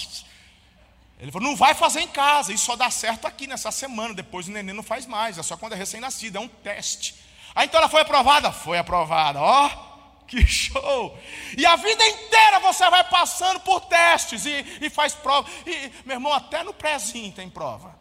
[1.18, 4.48] Ele falou: não vai fazer em casa, isso só dá certo aqui nessa semana, depois
[4.48, 7.14] o neném não faz mais, é só quando é recém-nascido, é um teste.
[7.54, 8.50] Aí então ela foi aprovada?
[8.50, 9.70] Foi aprovada, ó,
[10.26, 11.18] que show!
[11.56, 15.48] E a vida inteira você vai passando por testes e, e faz prova.
[15.66, 17.94] E, meu irmão, até no prézinho tem prova.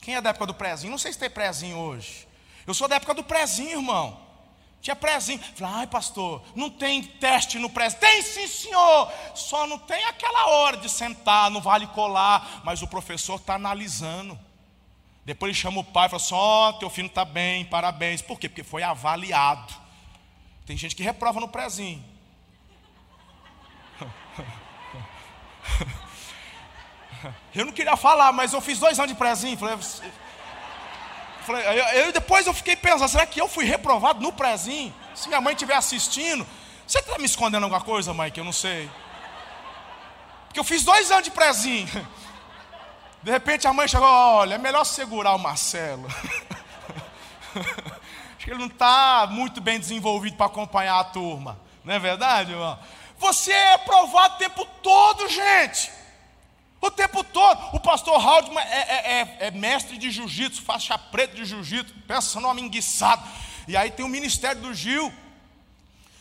[0.00, 0.90] Quem é da época do prézinho?
[0.90, 2.28] Não sei se tem prézinho hoje.
[2.66, 4.23] Eu sou da época do prézinho, irmão.
[4.84, 5.40] Tinha prézinho.
[5.56, 8.02] Falei, ai pastor, não tem teste no prézinho.
[8.02, 9.10] Tem sim, senhor.
[9.34, 12.60] Só não tem aquela hora de sentar, não vale colar.
[12.62, 14.38] Mas o professor está analisando.
[15.24, 18.20] Depois ele chama o pai e fala assim: Ó, oh, teu filho está bem, parabéns.
[18.20, 18.46] Por quê?
[18.46, 19.72] Porque foi avaliado.
[20.66, 22.04] Tem gente que reprova no prézinho.
[27.54, 29.56] Eu não queria falar, mas eu fiz dois anos de prézinho.
[29.56, 29.78] Falei,
[31.44, 34.94] falei eu, eu, depois eu fiquei pensando: será que eu fui reprovado no prézinho?
[35.14, 36.46] Se minha mãe estiver assistindo,
[36.86, 38.90] você está me escondendo alguma coisa, mãe, que eu não sei?
[40.46, 41.88] Porque eu fiz dois anos de prézinho.
[43.22, 46.06] De repente a mãe chegou, olha, é melhor segurar o Marcelo.
[47.56, 51.58] Acho que ele não está muito bem desenvolvido para acompanhar a turma.
[51.82, 52.78] Não é verdade, irmão?
[53.18, 55.90] Você é provado o tempo todo, gente.
[56.84, 57.58] O tempo todo.
[57.72, 61.94] O pastor Haldman é, é, é, é mestre de jiu-jitsu, faixa preta de jiu-jitsu.
[62.06, 63.26] Pensa no homem enguiçado.
[63.66, 65.10] E aí tem o ministério do Gil.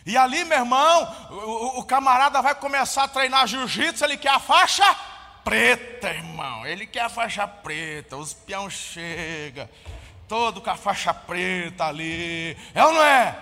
[0.06, 4.40] E ali, meu irmão, o, o camarada vai começar a treinar jiu-jitsu, ele quer a
[4.40, 4.86] faixa
[5.44, 6.66] preta, irmão.
[6.66, 9.70] Ele quer a faixa preta, os peão chega,
[10.30, 12.58] todo com a faixa preta ali.
[12.74, 13.38] É ou não é?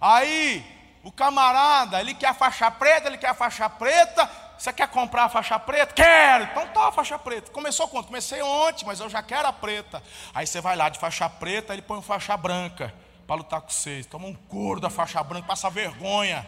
[0.00, 0.64] Aí,
[1.04, 4.45] o camarada, ele quer a faixa preta, ele quer a faixa preta.
[4.58, 5.92] Você quer comprar a faixa preta?
[5.92, 6.44] Quero!
[6.44, 7.50] Então tá a faixa preta.
[7.50, 8.06] Começou quando?
[8.06, 10.02] Comecei ontem, mas eu já quero a preta.
[10.34, 12.94] Aí você vai lá de faixa preta, ele põe faixa branca
[13.26, 14.06] para lutar com vocês.
[14.06, 16.46] Toma um couro da faixa branca, passa vergonha.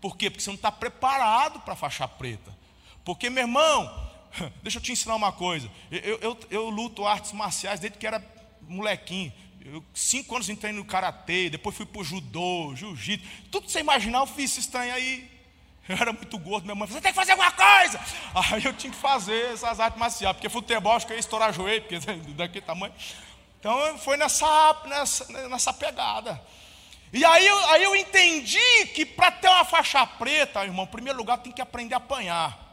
[0.00, 0.30] Por quê?
[0.30, 2.54] Porque você não está preparado para a faixa preta.
[3.04, 4.10] Porque, meu irmão,
[4.62, 5.70] deixa eu te ensinar uma coisa.
[5.90, 8.22] Eu, eu, eu luto artes marciais desde que era
[8.62, 9.32] molequinho.
[9.64, 13.26] Eu, cinco anos entrei no karatê, depois fui para o judô, jiu-jitsu.
[13.50, 15.35] Tudo sem imaginar, eu fiz esse trem aí.
[15.88, 18.00] Eu era muito gordo, minha mãe falou, você tem que fazer alguma coisa.
[18.52, 21.82] Aí eu tinha que fazer essas artes marciais, porque futebol acho que ia estourar joelho,
[21.82, 21.98] porque
[22.34, 22.92] daquele tamanho.
[23.60, 26.40] Então foi nessa, nessa, nessa pegada.
[27.12, 31.38] E aí, aí eu entendi que para ter uma faixa preta, irmão, em primeiro lugar
[31.38, 32.65] tem que aprender a apanhar.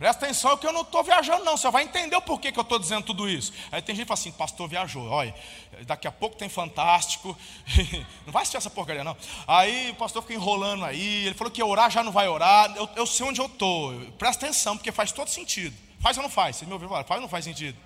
[0.00, 1.58] Presta atenção que eu não estou viajando, não.
[1.58, 3.52] Você vai entender o porquê que eu estou dizendo tudo isso.
[3.70, 5.34] Aí tem gente que fala assim, pastor viajou, olha,
[5.82, 7.36] daqui a pouco tem fantástico.
[8.24, 9.14] não vai assistir essa porcaria, não.
[9.46, 12.74] Aí o pastor fica enrolando aí, ele falou que orar já não vai orar.
[12.78, 13.94] Eu, eu sei onde eu estou.
[14.12, 15.76] Presta atenção, porque faz todo sentido.
[16.00, 16.56] Faz ou não faz?
[16.56, 17.04] Você me ouviu falar?
[17.04, 17.76] Faz ou não faz sentido?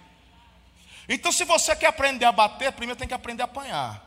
[1.08, 4.00] Então, se você quer aprender a bater, primeiro tem que aprender a apanhar.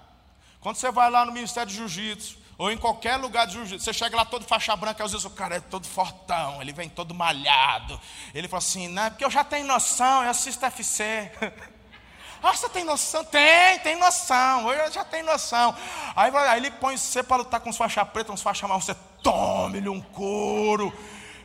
[0.61, 3.93] Quando você vai lá no Ministério de Jiu-Jitsu, ou em qualquer lugar de jiu-jitsu, você
[3.93, 7.13] chega lá todo faixa branca, às vezes o cara é todo fortão, ele vem todo
[7.13, 7.99] malhado.
[8.33, 11.31] Ele fala assim: não, é porque eu já tenho noção, eu assisto FC.
[12.41, 13.23] ah, você tem noção?
[13.23, 15.75] Tem, tem noção, eu já tenho noção.
[16.15, 18.95] Aí, aí ele põe você para lutar com os faixa preta, uns faixa marrom, você
[19.21, 20.91] tome-lhe um couro.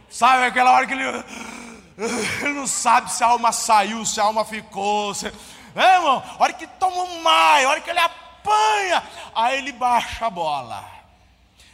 [0.08, 1.04] Sabe aquela hora que ele,
[2.40, 5.12] ele não sabe se a alma saiu, se a alma ficou.
[5.14, 5.26] Se,
[5.74, 6.22] é, irmão?
[6.38, 9.02] A hora que toma um maio, a hora que ele apanha,
[9.34, 10.91] aí ele baixa a bola.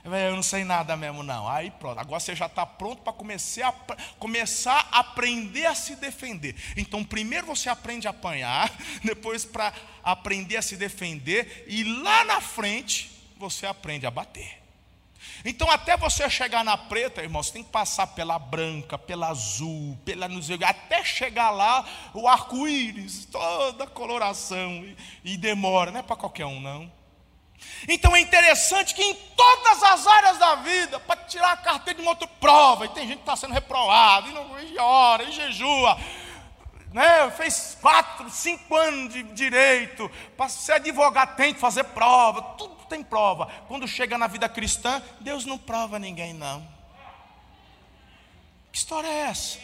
[0.04, 1.48] Eu não sei nada mesmo, não.
[1.48, 5.96] Aí pronto, agora você já está pronto para começar a, começar a aprender a se
[5.96, 6.54] defender.
[6.76, 12.40] Então, primeiro você aprende a apanhar, depois para aprender a se defender, e lá na
[12.40, 14.58] frente você aprende a bater.
[15.44, 19.96] Então, até você chegar na preta, irmão, você tem que passar pela branca, pela azul,
[20.04, 20.28] pela
[20.66, 24.96] até chegar lá o arco-íris, toda a coloração, e,
[25.32, 26.97] e demora, não é para qualquer um, não.
[27.86, 32.04] Então é interessante que em todas as áreas da vida, para tirar a carteira de
[32.04, 35.98] moto, prova, e tem gente que está sendo reprovado, e, não, e ora, e jejua,
[36.92, 37.30] né?
[37.30, 43.02] fez quatro, cinco anos de direito, para ser advogado tem que fazer prova, tudo tem
[43.02, 43.46] prova.
[43.68, 46.66] Quando chega na vida cristã, Deus não prova ninguém, não.
[48.72, 49.58] Que história é essa?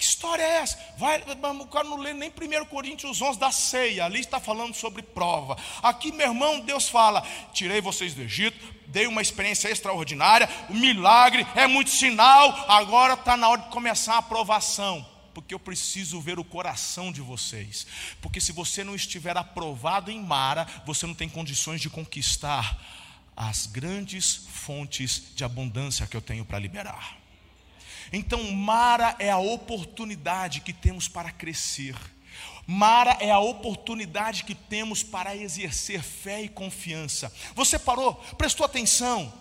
[0.00, 0.78] Que história é essa?
[0.96, 1.22] Vai,
[1.60, 5.58] o cara não lê nem 1 Coríntios 11 da ceia, ali está falando sobre prova.
[5.82, 11.46] Aqui, meu irmão, Deus fala: tirei vocês do Egito, dei uma experiência extraordinária, o milagre
[11.54, 15.06] é muito sinal, agora está na hora de começar a aprovação.
[15.34, 17.86] Porque eu preciso ver o coração de vocês.
[18.22, 22.82] Porque se você não estiver aprovado em Mara, você não tem condições de conquistar
[23.36, 27.19] as grandes fontes de abundância que eu tenho para liberar.
[28.12, 31.96] Então, Mara é a oportunidade que temos para crescer.
[32.66, 37.32] Mara é a oportunidade que temos para exercer fé e confiança.
[37.54, 39.32] Você parou, prestou atenção?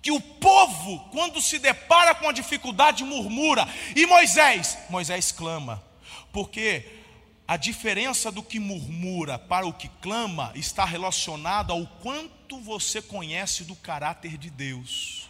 [0.00, 3.68] que o povo, quando se depara com a dificuldade, murmura.
[3.96, 5.82] E Moisés, Moisés clama,
[6.32, 6.98] porque
[7.46, 13.64] a diferença do que murmura para o que clama está relacionada ao quanto você conhece
[13.64, 15.27] do caráter de Deus.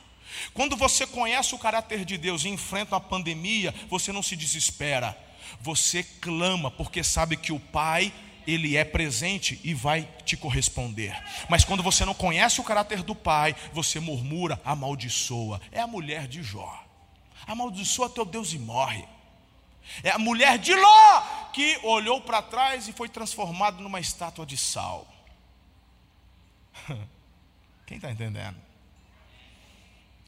[0.54, 5.16] Quando você conhece o caráter de Deus e enfrenta a pandemia, você não se desespera,
[5.60, 8.12] você clama, porque sabe que o Pai
[8.48, 11.14] ele é presente e vai te corresponder.
[11.50, 15.60] Mas quando você não conhece o caráter do pai, você murmura, amaldiçoa.
[15.70, 16.82] É a mulher de Jó.
[17.46, 19.06] Amaldiçoa teu Deus e morre.
[20.02, 21.20] É a mulher de Ló
[21.52, 25.06] que olhou para trás e foi transformado numa estátua de sal.
[27.86, 28.56] Quem está entendendo?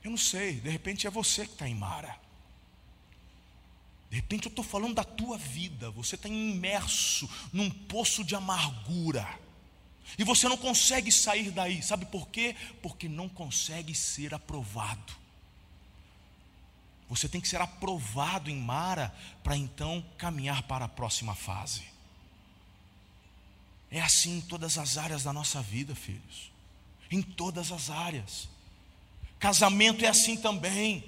[0.02, 2.18] Eu não sei, de repente é você que está em Mara.
[4.08, 9.38] De repente eu estou falando da tua vida, você está imerso num poço de amargura.
[10.18, 12.56] E você não consegue sair daí, sabe por quê?
[12.82, 15.20] Porque não consegue ser aprovado.
[17.08, 21.84] Você tem que ser aprovado em Mara para então caminhar para a próxima fase.
[23.90, 26.52] É assim em todas as áreas da nossa vida, filhos.
[27.10, 28.48] Em todas as áreas.
[29.40, 31.02] Casamento é assim também.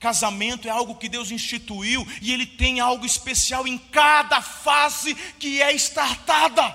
[0.00, 5.60] Casamento é algo que Deus instituiu e Ele tem algo especial em cada fase que
[5.60, 6.74] é estartada.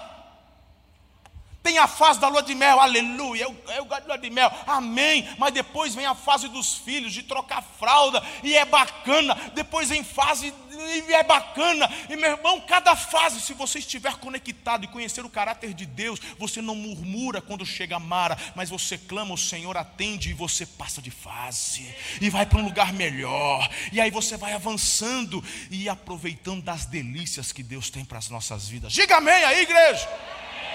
[1.63, 3.47] Tem a fase da lua de mel, aleluia,
[3.87, 5.27] gosto de lua de mel, amém.
[5.39, 9.33] Mas depois vem a fase dos filhos, de trocar fralda, e é bacana.
[9.55, 10.53] Depois vem fase,
[10.85, 11.89] e é bacana.
[12.09, 16.19] E meu irmão, cada fase, se você estiver conectado e conhecer o caráter de Deus,
[16.37, 20.65] você não murmura quando chega a Mara, mas você clama, o Senhor atende e você
[20.65, 23.69] passa de fase, e vai para um lugar melhor.
[23.91, 28.67] E aí você vai avançando e aproveitando das delícias que Deus tem para as nossas
[28.67, 28.93] vidas.
[28.93, 30.07] Diga amém aí, igreja.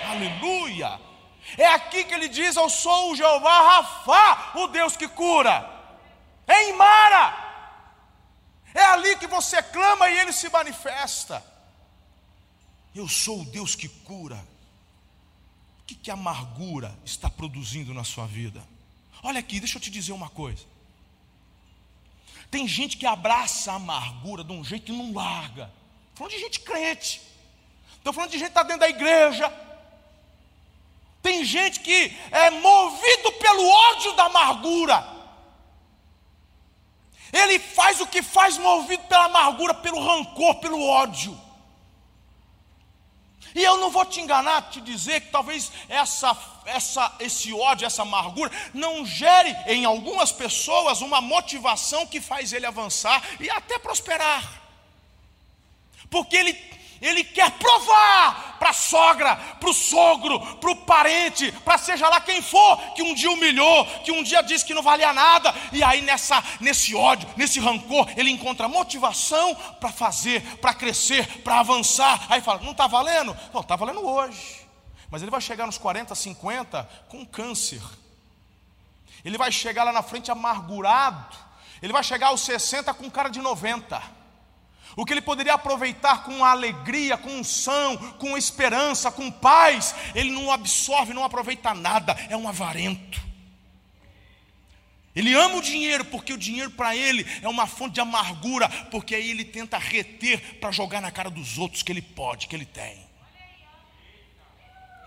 [0.09, 1.01] Aleluia.
[1.57, 5.68] É aqui que ele diz: Eu sou o Jeová Rafá, o Deus que cura.
[6.49, 7.49] Em Mara.
[8.74, 11.44] É ali que você clama e ele se manifesta.
[12.94, 14.37] Eu sou o Deus que cura.
[15.80, 18.62] O que, que amargura está produzindo na sua vida?
[19.22, 20.64] Olha aqui, deixa eu te dizer uma coisa.
[22.50, 25.70] Tem gente que abraça a amargura de um jeito que não larga.
[26.11, 27.22] Estou falando de gente crente.
[27.96, 29.52] Estou falando de gente que está dentro da igreja,
[31.22, 35.19] tem gente que é movido pelo ódio da amargura.
[37.32, 41.38] Ele faz o que faz movido pela amargura, pelo rancor, pelo ódio.
[43.54, 48.02] E eu não vou te enganar, te dizer que talvez essa, essa, esse ódio, essa
[48.02, 54.60] amargura, não gere em algumas pessoas uma motivação que faz ele avançar e até prosperar.
[56.08, 61.79] Porque ele ele quer provar para a sogra, para o sogro, para o parente, para
[61.79, 65.14] seja lá quem for, que um dia humilhou, que um dia disse que não valia
[65.14, 71.40] nada, e aí nessa, nesse ódio, nesse rancor, ele encontra motivação para fazer, para crescer,
[71.42, 72.27] para avançar.
[72.29, 73.35] Aí fala: não está valendo?
[73.53, 74.61] Não, está valendo hoje.
[75.11, 77.83] Mas ele vai chegar nos 40, 50 com câncer.
[79.25, 81.37] Ele vai chegar lá na frente amargurado.
[81.83, 84.19] Ele vai chegar aos 60 com cara de 90.
[84.96, 90.50] O que ele poderia aproveitar com alegria, com unção, com esperança, com paz, ele não
[90.50, 93.31] absorve, não aproveita nada, é um avarento.
[95.14, 99.14] Ele ama o dinheiro porque o dinheiro para ele é uma fonte de amargura, porque
[99.14, 102.66] aí ele tenta reter para jogar na cara dos outros que ele pode, que ele
[102.66, 103.11] tem.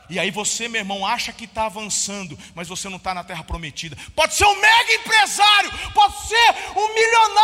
[0.10, 3.44] E aí você, meu irmão, acha que está avançando, mas você não está na terra
[3.44, 3.98] prometida.
[4.14, 7.43] Pode ser um mega empresário, pode ser um milionário,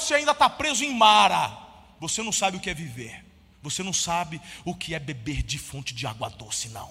[0.00, 1.56] você ainda está preso em Mara.
[1.98, 3.24] Você não sabe o que é viver.
[3.62, 6.90] Você não sabe o que é beber de fonte de água doce, não.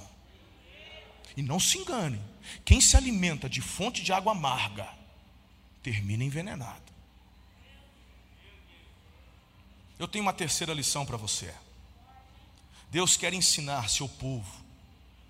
[1.35, 2.21] E não se engane,
[2.65, 4.87] quem se alimenta de fonte de água amarga,
[5.81, 6.89] termina envenenado.
[9.97, 11.53] Eu tenho uma terceira lição para você.
[12.91, 14.69] Deus quer ensinar seu povo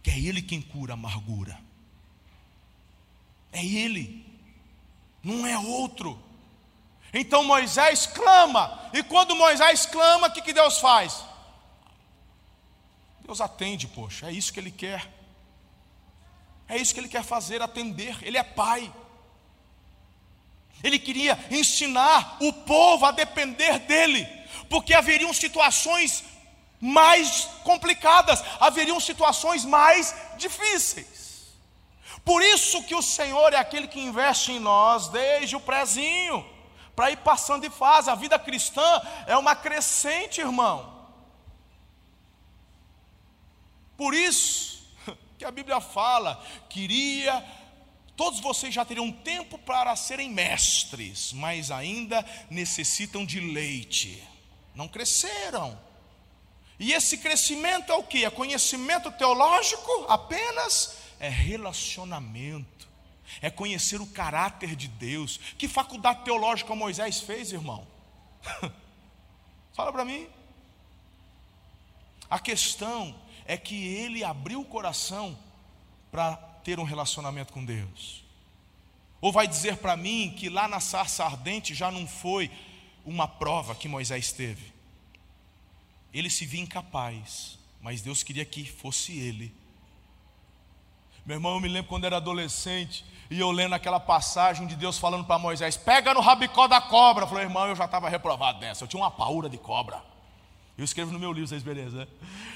[0.02, 1.60] que é Ele quem cura a amargura.
[3.52, 4.26] É Ele,
[5.24, 6.22] não é outro.
[7.14, 11.24] Então Moisés clama, e quando Moisés clama, o que, que Deus faz?
[13.22, 15.08] Deus atende, poxa, é isso que Ele quer.
[16.68, 18.18] É isso que Ele quer fazer, atender.
[18.22, 18.92] Ele é Pai.
[20.84, 24.26] Ele queria ensinar o povo a depender dEle,
[24.70, 26.24] porque haveriam situações
[26.80, 31.50] mais complicadas, haveriam situações mais difíceis.
[32.24, 36.46] Por isso que o Senhor é aquele que investe em nós desde o prezinho,
[37.00, 38.10] para ir passando de fase.
[38.10, 41.08] A vida cristã é uma crescente, irmão.
[43.96, 44.86] Por isso
[45.40, 47.42] que a Bíblia fala, queria
[48.18, 54.22] Todos vocês já teriam tempo para serem mestres, mas ainda necessitam de leite.
[54.76, 55.80] Não cresceram.
[56.78, 58.26] E esse crescimento é o que?
[58.26, 60.98] É conhecimento teológico apenas?
[61.18, 62.90] É relacionamento.
[63.42, 65.40] É conhecer o caráter de Deus.
[65.58, 67.88] Que faculdade teológica Moisés fez, irmão?
[69.74, 70.28] Fala para mim.
[72.30, 73.16] A questão
[73.46, 75.38] é que ele abriu o coração
[76.12, 78.24] para ter um relacionamento com Deus.
[79.22, 82.50] Ou vai dizer para mim que lá na sarça ardente já não foi
[83.06, 84.72] uma prova que Moisés teve.
[86.14, 89.54] Ele se via incapaz, mas Deus queria que fosse ele.
[91.30, 94.98] Meu irmão, eu me lembro quando era adolescente e eu lendo aquela passagem de Deus
[94.98, 97.24] falando para Moisés: pega no rabicó da cobra.
[97.24, 98.84] Eu falei, irmão, eu já estava reprovado dessa.
[98.84, 100.02] Eu tinha uma paura de cobra.
[100.76, 102.10] Eu escrevo no meu livro, vocês beleza?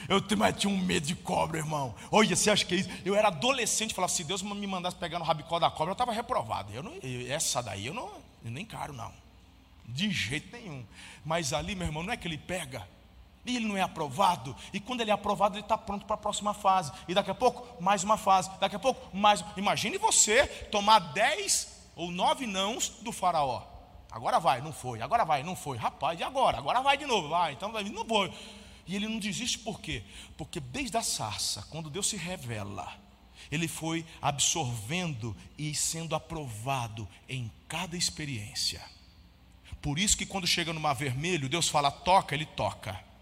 [0.09, 1.93] Eu mas tinha um medo de cobra, irmão.
[2.11, 2.89] Olha, você acha que é isso?
[3.05, 6.11] Eu era adolescente, falava, se Deus me mandasse pegar no rabicó da cobra, eu estava
[6.11, 6.73] reprovado.
[6.73, 6.93] Eu não,
[7.29, 8.09] essa daí eu não,
[8.43, 9.13] eu nem caro, não.
[9.85, 10.83] De jeito nenhum.
[11.23, 12.87] Mas ali, meu irmão, não é que ele pega,
[13.45, 16.17] e ele não é aprovado, e quando ele é aprovado, ele está pronto para a
[16.17, 16.91] próxima fase.
[17.07, 18.49] E daqui a pouco, mais uma fase.
[18.59, 19.43] Daqui a pouco, mais.
[19.57, 23.63] Imagine você tomar dez ou nove nãos do faraó.
[24.11, 25.01] Agora vai, não foi.
[25.01, 25.77] Agora vai, não foi.
[25.77, 26.57] Rapaz, e agora?
[26.57, 27.29] Agora vai de novo.
[27.29, 28.31] Vai, então vai, não vou.
[28.85, 30.03] E ele não desiste por quê?
[30.37, 32.93] Porque desde a sarça, quando Deus se revela,
[33.51, 38.81] ele foi absorvendo e sendo aprovado em cada experiência.
[39.81, 43.12] Por isso que quando chega no mar vermelho, Deus fala toca, ele toca.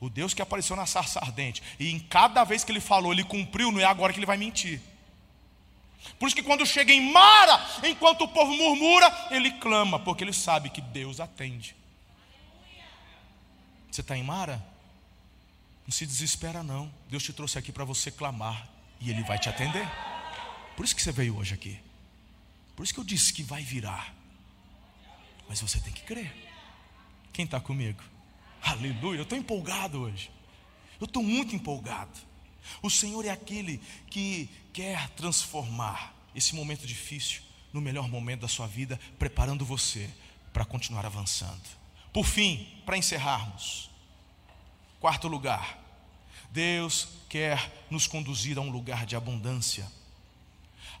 [0.00, 3.24] O Deus que apareceu na sarça ardente, e em cada vez que ele falou, ele
[3.24, 4.80] cumpriu, não é agora que ele vai mentir.
[6.18, 10.32] Por isso que quando chega em Mara, enquanto o povo murmura, ele clama, porque ele
[10.32, 11.76] sabe que Deus atende.
[13.90, 14.72] Você está em Mara?
[15.84, 16.92] Não se desespera, não.
[17.08, 18.68] Deus te trouxe aqui para você clamar
[19.00, 19.86] e Ele vai te atender.
[20.76, 21.78] Por isso que você veio hoje aqui.
[22.74, 24.14] Por isso que eu disse que vai virar.
[25.48, 26.32] Mas você tem que crer.
[27.32, 28.02] Quem está comigo?
[28.62, 30.30] Aleluia, eu estou empolgado hoje.
[31.00, 32.18] Eu estou muito empolgado.
[32.80, 37.42] O Senhor é aquele que quer transformar esse momento difícil
[37.72, 40.08] no melhor momento da sua vida, preparando você
[40.52, 41.62] para continuar avançando.
[42.12, 43.90] Por fim, para encerrarmos,
[45.00, 45.78] quarto lugar,
[46.50, 49.90] Deus quer nos conduzir a um lugar de abundância.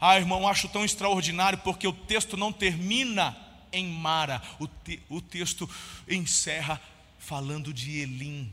[0.00, 3.36] Ah, irmão, acho tão extraordinário porque o texto não termina
[3.70, 5.68] em Mara, o, te, o texto
[6.08, 6.80] encerra
[7.22, 8.52] falando de Elim.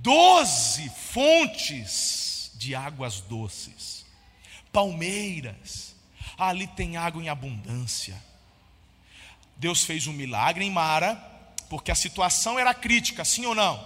[0.00, 4.04] Doze fontes de águas doces,
[4.72, 5.96] palmeiras,
[6.36, 8.22] ali tem água em abundância.
[9.56, 11.16] Deus fez um milagre em Mara,
[11.68, 13.84] porque a situação era crítica, sim ou não?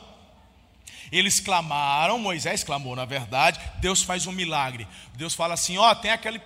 [1.10, 4.86] Eles clamaram, Moisés clamou, na verdade, Deus faz um milagre.
[5.14, 6.40] Deus fala assim: ó, tem aquele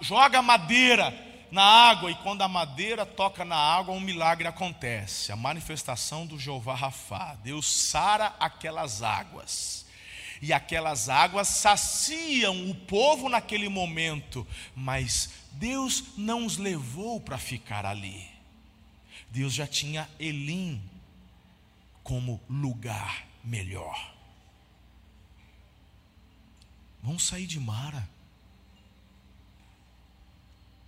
[0.00, 5.32] joga madeira na água, e quando a madeira toca na água, um milagre acontece.
[5.32, 7.36] A manifestação do Jeová Rafá.
[7.42, 9.86] Deus sara aquelas águas.
[10.40, 17.84] E aquelas águas saciam o povo naquele momento, mas Deus não os levou para ficar
[17.84, 18.28] ali.
[19.30, 20.80] Deus já tinha Elim
[22.02, 24.14] como lugar melhor.
[27.02, 28.08] Vamos sair de Mara.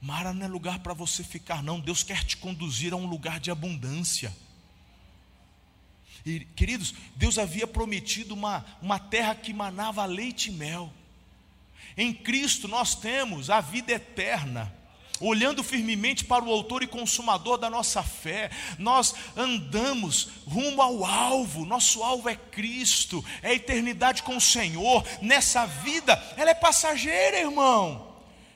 [0.01, 1.79] Mara não é lugar para você ficar, não.
[1.79, 4.35] Deus quer te conduzir a um lugar de abundância.
[6.25, 10.93] E, queridos, Deus havia prometido uma, uma terra que manava leite e mel.
[11.97, 14.75] Em Cristo nós temos a vida eterna.
[15.21, 21.67] Olhando firmemente para o Autor e Consumador da nossa fé, nós andamos rumo ao alvo,
[21.67, 25.07] nosso alvo é Cristo, é a eternidade com o Senhor.
[25.21, 28.10] Nessa vida, ela é passageira, irmão.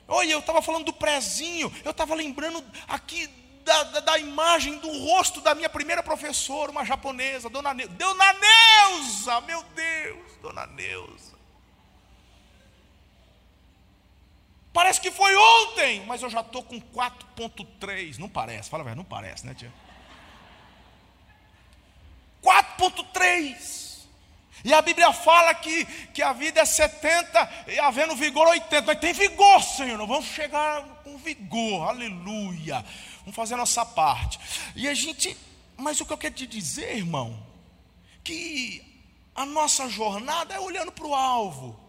[0.07, 3.27] Olha, eu estava falando do prezinho, eu estava lembrando aqui
[3.63, 7.93] da, da, da, imagem do rosto da minha primeira professora, uma japonesa, Dona Neuza.
[7.93, 11.33] Dona Neuza, meu Deus, Dona Neuza.
[14.71, 18.17] Parece que foi ontem, mas eu já estou com 4.3.
[18.17, 19.73] Não parece, fala velho, não parece, né, tia?
[22.43, 23.84] 4.3.
[24.65, 28.81] E a Bíblia fala que, que a vida é 70 e havendo vigor 80.
[28.81, 29.95] Mas tem vigor, Senhor.
[30.07, 31.87] Vamos chegar com vigor.
[31.87, 32.83] Aleluia.
[33.19, 34.39] Vamos fazer a nossa parte.
[34.75, 35.37] E a gente.
[35.77, 37.39] Mas o que eu quero te dizer, irmão,
[38.23, 38.83] que
[39.35, 41.79] a nossa jornada é olhando para o alvo.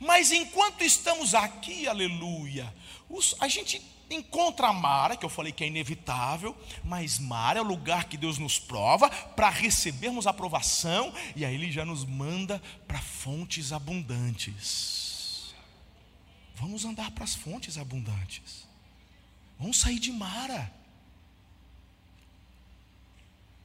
[0.00, 2.74] Mas enquanto estamos aqui, aleluia,
[3.10, 7.66] os, a gente encontra Mara, que eu falei que é inevitável, mas Mara é o
[7.66, 13.00] lugar que Deus nos prova para recebermos aprovação, e aí Ele já nos manda para
[13.00, 15.54] fontes abundantes.
[16.54, 18.66] Vamos andar para as fontes abundantes.
[19.58, 20.72] Vamos sair de Mara.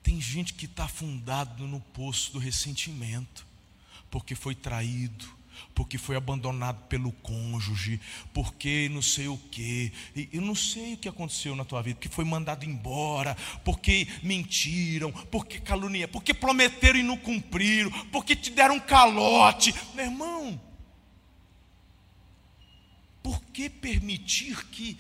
[0.04, 3.46] Tem gente que está afundado no poço do ressentimento,
[4.10, 5.41] porque foi traído,
[5.74, 8.00] porque foi abandonado pelo cônjuge,
[8.34, 9.92] porque não sei o que,
[10.32, 15.12] eu não sei o que aconteceu na tua vida, porque foi mandado embora, porque mentiram,
[15.12, 20.62] porque caluniaram, porque prometeram e não cumpriram, porque te deram um calote, meu irmão.
[23.24, 24.98] Por que permitir que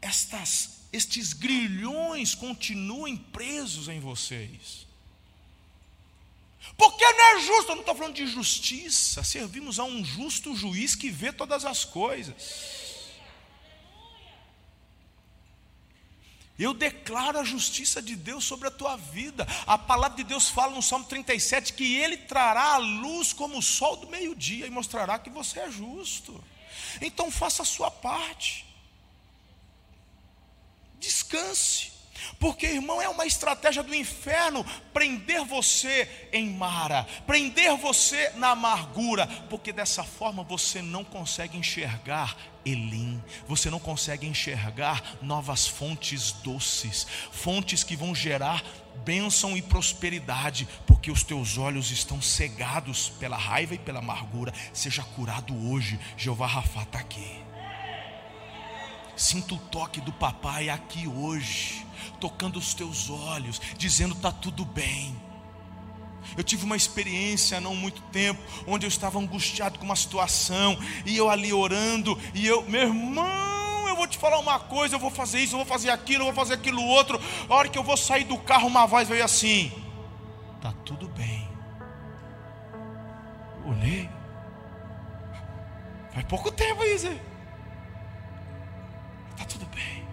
[0.00, 4.81] estas estes grilhões continuem presos em vocês.
[6.76, 10.94] Porque não é justo, eu não estou falando de justiça, servimos a um justo juiz
[10.94, 12.72] que vê todas as coisas.
[16.58, 19.46] Eu declaro a justiça de Deus sobre a tua vida.
[19.66, 23.62] A palavra de Deus fala no Salmo 37 que Ele trará a luz como o
[23.62, 26.42] sol do meio-dia e mostrará que você é justo.
[27.00, 28.66] Então faça a sua parte.
[31.00, 31.91] Descanse.
[32.38, 39.26] Porque, irmão, é uma estratégia do inferno prender você em Mara, prender você na amargura,
[39.48, 47.06] porque dessa forma você não consegue enxergar Elim, você não consegue enxergar novas fontes doces,
[47.32, 48.62] fontes que vão gerar
[49.04, 54.52] bênção e prosperidade, porque os teus olhos estão cegados pela raiva e pela amargura.
[54.72, 57.41] Seja curado hoje, Jeová Rafa está aqui.
[59.22, 61.86] Sinta o toque do papai aqui hoje,
[62.18, 65.16] tocando os teus olhos, dizendo: está tudo bem.
[66.36, 70.76] Eu tive uma experiência há não muito tempo, onde eu estava angustiado com uma situação,
[71.06, 74.98] e eu ali orando, e eu, meu irmão, eu vou te falar uma coisa, eu
[74.98, 77.20] vou fazer isso, eu vou fazer aquilo, eu vou fazer aquilo outro.
[77.48, 79.70] A hora que eu vou sair do carro, uma voz veio assim:
[80.56, 81.48] está tudo bem.
[83.66, 84.10] Olhei,
[86.12, 87.31] faz pouco tempo isso.
[89.42, 90.04] Está tudo bem.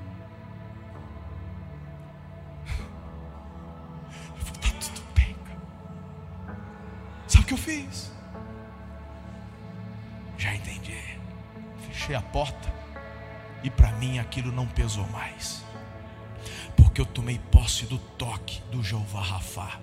[4.40, 5.36] Está tudo bem.
[7.28, 8.12] Sabe o que eu fiz?
[10.36, 10.98] Já entendi.
[11.88, 12.74] Fechei a porta
[13.62, 15.64] e para mim aquilo não pesou mais.
[16.76, 19.80] Porque eu tomei posse do toque do Jeová Rafá.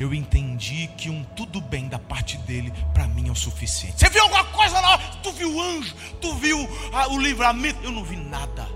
[0.00, 3.98] Eu entendi que um tudo bem da parte dele para mim é o suficiente.
[3.98, 4.96] Você viu alguma coisa lá?
[5.22, 5.94] Tu viu o anjo?
[6.18, 7.84] Tu viu ah, o livramento?
[7.84, 8.75] Eu não vi nada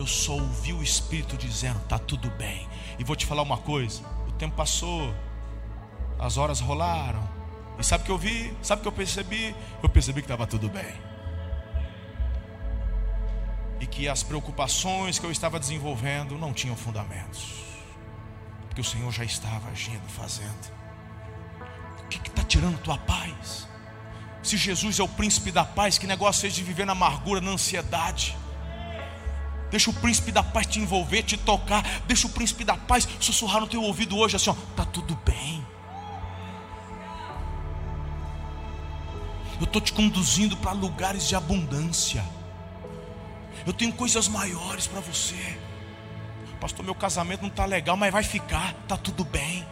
[0.00, 2.66] eu só ouvi o Espírito dizendo: está tudo bem.
[2.98, 5.14] E vou te falar uma coisa: o tempo passou,
[6.18, 7.28] as horas rolaram,
[7.78, 8.56] e sabe o que eu vi?
[8.62, 9.54] Sabe o que eu percebi?
[9.82, 10.94] Eu percebi que estava tudo bem.
[13.78, 17.54] E que as preocupações que eu estava desenvolvendo não tinham fundamentos,
[18.62, 20.80] porque o Senhor já estava agindo, fazendo.
[22.04, 23.68] O que está tirando tua paz?
[24.42, 27.50] Se Jesus é o príncipe da paz, que negócio é de viver na amargura, na
[27.50, 28.36] ansiedade?
[29.70, 31.84] Deixa o príncipe da paz te envolver, te tocar.
[32.06, 35.64] Deixa o príncipe da paz sussurrar no teu ouvido hoje assim, ó, tá tudo bem.
[39.60, 42.24] Eu estou te conduzindo para lugares de abundância.
[43.66, 45.58] Eu tenho coisas maiores para você.
[46.58, 49.66] Pastor, meu casamento não está legal, mas vai ficar, tá tudo bem.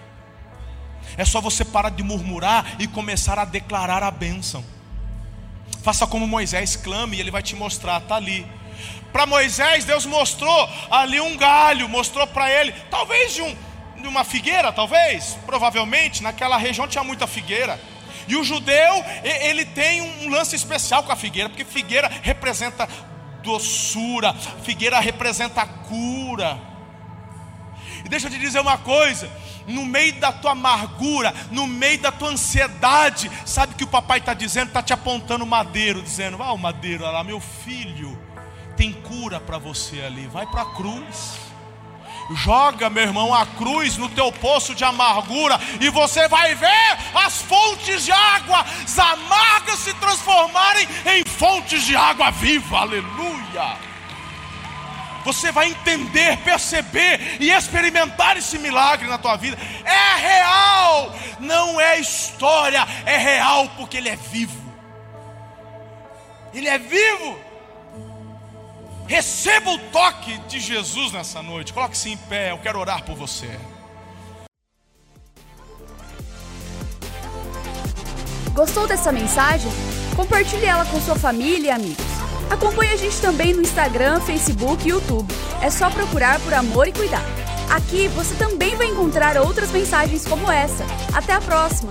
[1.17, 4.65] É só você parar de murmurar e começar a declarar a bênção.
[5.83, 8.47] Faça como Moisés, clame e ele vai te mostrar, está ali
[9.13, 13.57] para Moisés, Deus mostrou ali um galho, mostrou para ele, talvez de, um,
[14.01, 17.81] de uma figueira, talvez, provavelmente, naquela região tinha muita figueira.
[18.29, 22.87] E o judeu, ele tem um lance especial com a figueira, porque figueira representa
[23.43, 26.61] doçura, figueira representa cura.
[28.05, 29.31] E deixa eu te dizer uma coisa:
[29.67, 34.35] no meio da tua amargura, no meio da tua ansiedade, sabe que o papai está
[34.35, 34.69] dizendo?
[34.69, 38.19] Está te apontando o madeiro, dizendo: Ah, o madeiro, olha lá, meu filho,
[38.79, 40.29] tem cura para você ali.
[40.29, 41.37] Vai para a cruz.
[42.37, 47.41] Joga, meu irmão, a cruz no teu poço de amargura e você vai ver as
[47.43, 48.65] fontes de água
[48.99, 52.81] amargas se transformarem em fontes de água viva.
[52.81, 53.77] Aleluia.
[55.25, 59.59] Você vai entender, perceber e experimentar esse milagre na tua vida.
[59.85, 64.69] É real, não é história, é real porque ele é vivo.
[66.55, 67.48] Ele é vivo.
[69.09, 71.73] Receba o toque de Jesus nessa noite.
[71.73, 73.49] Coloque-se em pé, eu quero orar por você.
[78.53, 79.73] Gostou dessa mensagem?
[80.15, 82.05] Compartilhe ela com sua família e amigos.
[82.51, 85.33] Acompanhe a gente também no Instagram, Facebook e YouTube.
[85.63, 87.25] É só procurar por Amor e Cuidar.
[87.71, 90.85] Aqui você também vai encontrar outras mensagens como essa.
[91.15, 91.91] Até a próxima!